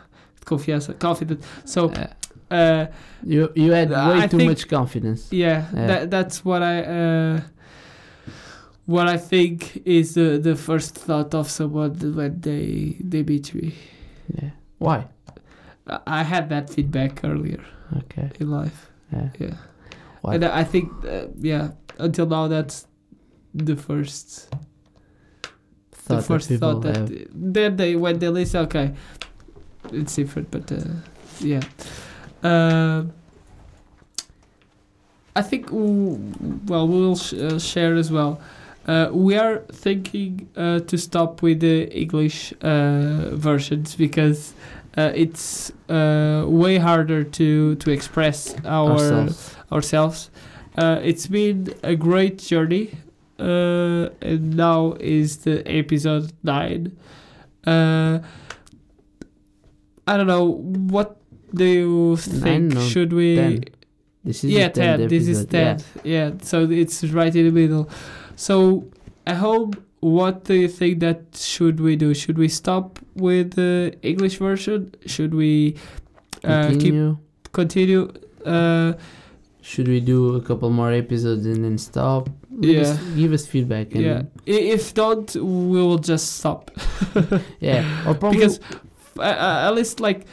confiança, 0.46 0.94
confident. 1.00 1.42
So, 1.66 1.90
Uh, 1.90 2.08
uh, 2.52 2.86
you 3.24 3.52
you 3.56 3.72
had 3.72 3.90
way 3.90 3.96
I 4.24 4.28
too 4.28 4.38
think- 4.38 4.50
much 4.50 4.68
confidence. 4.68 5.28
yeah, 5.32 5.66
Yeah. 5.74 5.88
That, 5.88 6.10
that's 6.12 6.46
what 6.46 6.62
I 6.64 6.82
uh, 6.84 7.42
what 8.86 9.08
I 9.08 9.18
think 9.18 9.82
is 9.86 10.14
the, 10.14 10.38
the 10.42 10.56
first 10.56 10.96
thought 10.96 11.34
of 11.36 11.50
someone 11.50 11.94
when 12.16 12.40
they 12.42 12.96
they 13.10 13.24
meet 13.24 13.54
me. 13.54 13.74
Yeah. 14.34 14.52
Why? 14.80 15.06
I- 16.06 16.24
had 16.24 16.50
that 16.50 16.70
feedback 16.70 17.24
earlier 17.24 17.64
Okay. 17.98 18.30
in 18.40 18.50
life. 18.52 18.90
Yeah. 19.14 19.30
Yeah, 19.40 19.56
Why? 20.22 20.36
and 20.36 20.44
I 20.46 20.64
think 20.66 20.92
uh, 21.06 21.28
yeah 21.40 21.72
until 22.00 22.26
now 22.28 22.48
that's 22.48 22.86
the 23.54 23.76
first 23.76 24.50
Thought 25.92 26.16
the 26.18 26.22
first 26.24 26.50
that 26.50 26.60
thought 26.60 26.82
that 26.84 26.96
have. 26.96 27.28
then 27.34 27.76
they 27.78 27.96
when 27.96 28.20
they 28.20 28.30
listen 28.30 28.62
okay 28.66 28.94
it's 29.94 30.16
different, 30.16 30.52
but 30.52 30.70
uh, 30.72 30.78
yeah. 31.40 31.62
Uh, 32.44 33.04
I 35.36 35.42
think 35.42 35.68
well 35.72 36.88
we'll 36.88 37.16
sh- 37.16 37.34
uh, 37.34 37.60
share 37.60 37.96
as 37.96 38.12
well. 38.12 38.40
Uh, 38.88 39.10
we 39.12 39.36
are 39.36 39.60
thinking 39.72 40.48
uh, 40.56 40.80
to 40.80 40.98
stop 40.98 41.42
with 41.42 41.60
the 41.60 41.88
English 41.96 42.54
uh, 42.62 43.36
versions 43.36 43.96
because 43.96 44.54
uh, 44.98 45.12
it's 45.14 45.72
uh, 45.90 46.46
way 46.48 46.78
harder 46.78 47.24
to 47.24 47.76
to 47.76 47.92
express 47.92 48.56
our 48.66 48.92
Ourselves. 48.92 49.56
ourselves. 49.72 50.30
Uh, 50.78 51.00
it's 51.04 51.28
been 51.28 51.74
a 51.84 51.96
great 51.96 52.38
journey, 52.40 52.92
uh, 53.40 54.10
and 54.22 54.56
now 54.56 54.94
is 55.00 55.38
the 55.38 55.62
episode 55.68 56.32
nine. 56.44 56.96
Uh, 57.66 58.20
I 60.08 60.16
don't 60.18 60.28
know 60.28 60.46
what 60.46 61.18
do 61.54 61.66
you 61.66 62.18
think? 62.18 62.78
Should 62.80 63.14
we? 63.14 63.36
10. 63.36 63.64
This 64.24 64.44
is 64.44 64.52
yeah, 64.52 64.68
the 64.68 64.82
10th 64.82 64.98
ten. 64.98 65.08
This 65.08 65.28
is 65.28 65.42
episode, 65.44 65.84
yeah. 66.04 66.14
Yeah. 66.14 66.32
so 66.42 66.70
it's 66.70 67.04
right 67.06 67.34
in 67.34 67.46
the 67.46 67.52
middle. 67.52 67.90
So 68.36 68.88
I 69.26 69.34
hope. 69.34 69.76
What 70.00 70.44
do 70.44 70.54
you 70.54 70.68
think 70.68 71.00
that 71.00 71.36
should 71.36 71.80
we 71.80 71.96
do? 71.96 72.14
Should 72.14 72.38
we 72.38 72.50
stop 72.50 73.00
with 73.16 73.54
the 73.56 73.98
English 74.04 74.38
version? 74.38 74.94
Should 75.08 75.34
we 75.34 75.76
uh, 76.44 76.70
keep 76.70 76.80
Continue. 76.80 77.18
continue? 77.52 78.14
Uh, 78.46 78.94
Should 79.62 79.88
we 79.88 80.00
do 80.00 80.36
a 80.36 80.42
couple 80.42 80.70
more 80.70 80.92
episodes 80.92 81.46
and 81.48 81.64
then 81.66 81.78
stop? 81.80 82.30
Yeah. 82.60 82.82
us, 82.82 82.98
give 83.16 83.34
us 83.34 83.46
feedback. 83.46 83.94
And 83.96 84.04
yeah. 84.04 84.22
If 84.46 84.96
not, 84.96 85.36
we 85.36 85.82
will 85.82 85.98
just 85.98 86.38
stop. 86.38 86.72
yeah. 87.60 88.08
Or 88.08 88.14
probably 88.14 88.38
because 88.38 88.60
uh, 89.18 89.24
uh, 89.24 89.68
at 89.68 89.74
least 89.76 90.00
like 90.00 90.26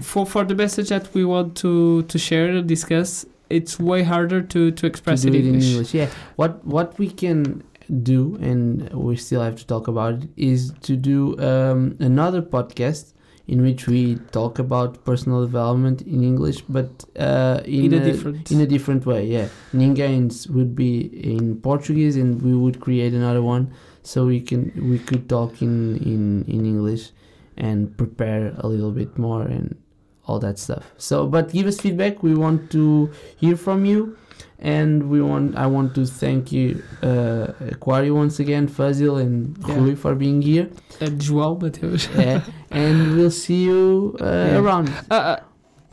for 0.00 0.26
for 0.26 0.44
the 0.44 0.54
message 0.54 0.88
that 0.88 1.12
we 1.14 1.24
want 1.24 1.56
to 1.56 2.02
to 2.02 2.18
share 2.18 2.48
and 2.48 2.68
discuss, 2.68 3.26
it's 3.50 3.78
way 3.78 4.02
harder 4.02 4.40
to 4.42 4.70
to 4.70 4.70
to 4.72 4.86
express 4.86 5.24
in 5.24 5.34
it 5.34 5.44
English. 5.44 5.64
in 5.64 5.70
English. 5.70 5.94
Yeah. 5.94 6.08
What 6.36 6.64
what 6.66 6.98
we 6.98 7.10
can 7.10 7.62
do, 8.02 8.36
and 8.40 8.90
we 8.92 9.16
still 9.16 9.42
have 9.42 9.56
to 9.56 9.66
talk 9.66 9.88
about 9.88 10.14
it, 10.14 10.28
is 10.36 10.72
to 10.82 10.96
do 10.96 11.38
um, 11.38 11.96
another 12.00 12.40
podcast 12.42 13.12
in 13.46 13.60
which 13.60 13.86
we 13.86 14.16
talk 14.32 14.58
about 14.58 15.04
personal 15.04 15.42
development 15.44 16.00
in 16.02 16.24
English, 16.24 16.62
but 16.62 17.04
uh, 17.18 17.60
in, 17.66 17.92
In 17.92 17.92
a 17.92 18.04
different- 18.04 18.50
in 18.50 18.60
a 18.62 18.66
different 18.66 19.04
way. 19.04 19.26
Yeah. 19.26 19.48
Ninguém's 19.74 20.48
would 20.48 20.74
be 20.74 20.92
in 21.22 21.56
Portuguese, 21.60 22.16
and 22.16 22.40
we 22.40 22.54
would 22.54 22.80
create 22.80 23.12
another 23.12 23.42
one 23.42 23.70
so 24.02 24.24
we 24.26 24.40
can 24.40 24.72
we 24.90 24.98
could 24.98 25.28
talk 25.28 25.60
in 25.60 25.96
in 25.98 26.44
in 26.48 26.64
English 26.64 27.10
and 27.58 27.96
prepare 27.96 28.54
a 28.58 28.66
little 28.66 28.90
bit 28.90 29.16
more 29.18 29.42
and 29.42 29.76
all 30.26 30.38
that 30.40 30.58
stuff. 30.58 30.84
So, 30.98 31.26
but 31.26 31.52
give 31.52 31.66
us 31.66 31.80
feedback. 31.80 32.22
We 32.22 32.34
want 32.34 32.70
to 32.72 33.10
hear 33.36 33.56
from 33.56 33.84
you, 33.84 34.16
and 34.58 35.10
we 35.10 35.20
want. 35.22 35.56
I 35.56 35.66
want 35.66 35.94
to 35.96 36.06
thank 36.06 36.50
you, 36.52 36.82
uh, 37.02 37.52
Aquario, 37.72 38.14
once 38.14 38.40
again, 38.40 38.66
Fazil 38.68 39.16
and 39.18 39.56
Yeah. 39.68 39.76
Rui 39.78 39.94
for 39.94 40.14
being 40.14 40.40
here. 40.42 40.68
And 41.00 41.20
João 41.20 41.60
Mateus. 41.60 42.08
Yeah, 42.16 42.40
and 42.70 43.16
we'll 43.16 43.30
see 43.30 43.64
you 43.64 44.16
uh, 44.20 44.24
Yeah. 44.24 44.58
around. 44.60 44.88
Uh, 45.10 45.14
uh, 45.14 45.40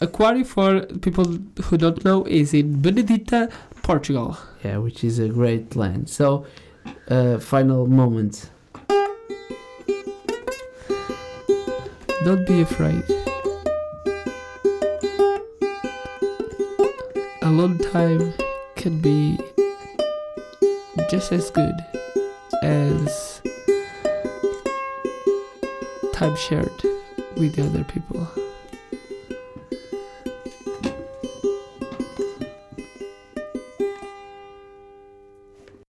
Aquari, 0.02 0.44
for 0.46 0.82
people 1.02 1.26
who 1.64 1.78
don't 1.78 2.04
know, 2.04 2.24
is 2.26 2.54
in 2.54 2.82
Benedita, 2.82 3.52
Portugal. 3.84 4.36
Yeah, 4.64 4.78
which 4.78 5.04
is 5.04 5.20
a 5.20 5.28
great 5.30 5.76
land. 5.76 6.10
So, 6.10 6.46
uh, 7.10 7.38
final 7.38 7.86
moment. 7.88 8.50
Don't 12.24 12.46
be 12.48 12.62
afraid. 12.62 13.04
A 17.52 17.54
long 17.54 17.78
time 17.80 18.34
can 18.78 19.02
be 19.02 19.38
just 21.10 21.34
as 21.34 21.52
good 21.52 21.76
as 22.64 23.42
time 26.14 26.34
shared 26.38 26.72
with 27.36 27.56
the 27.56 27.66
other 27.66 27.84
people. 27.84 28.41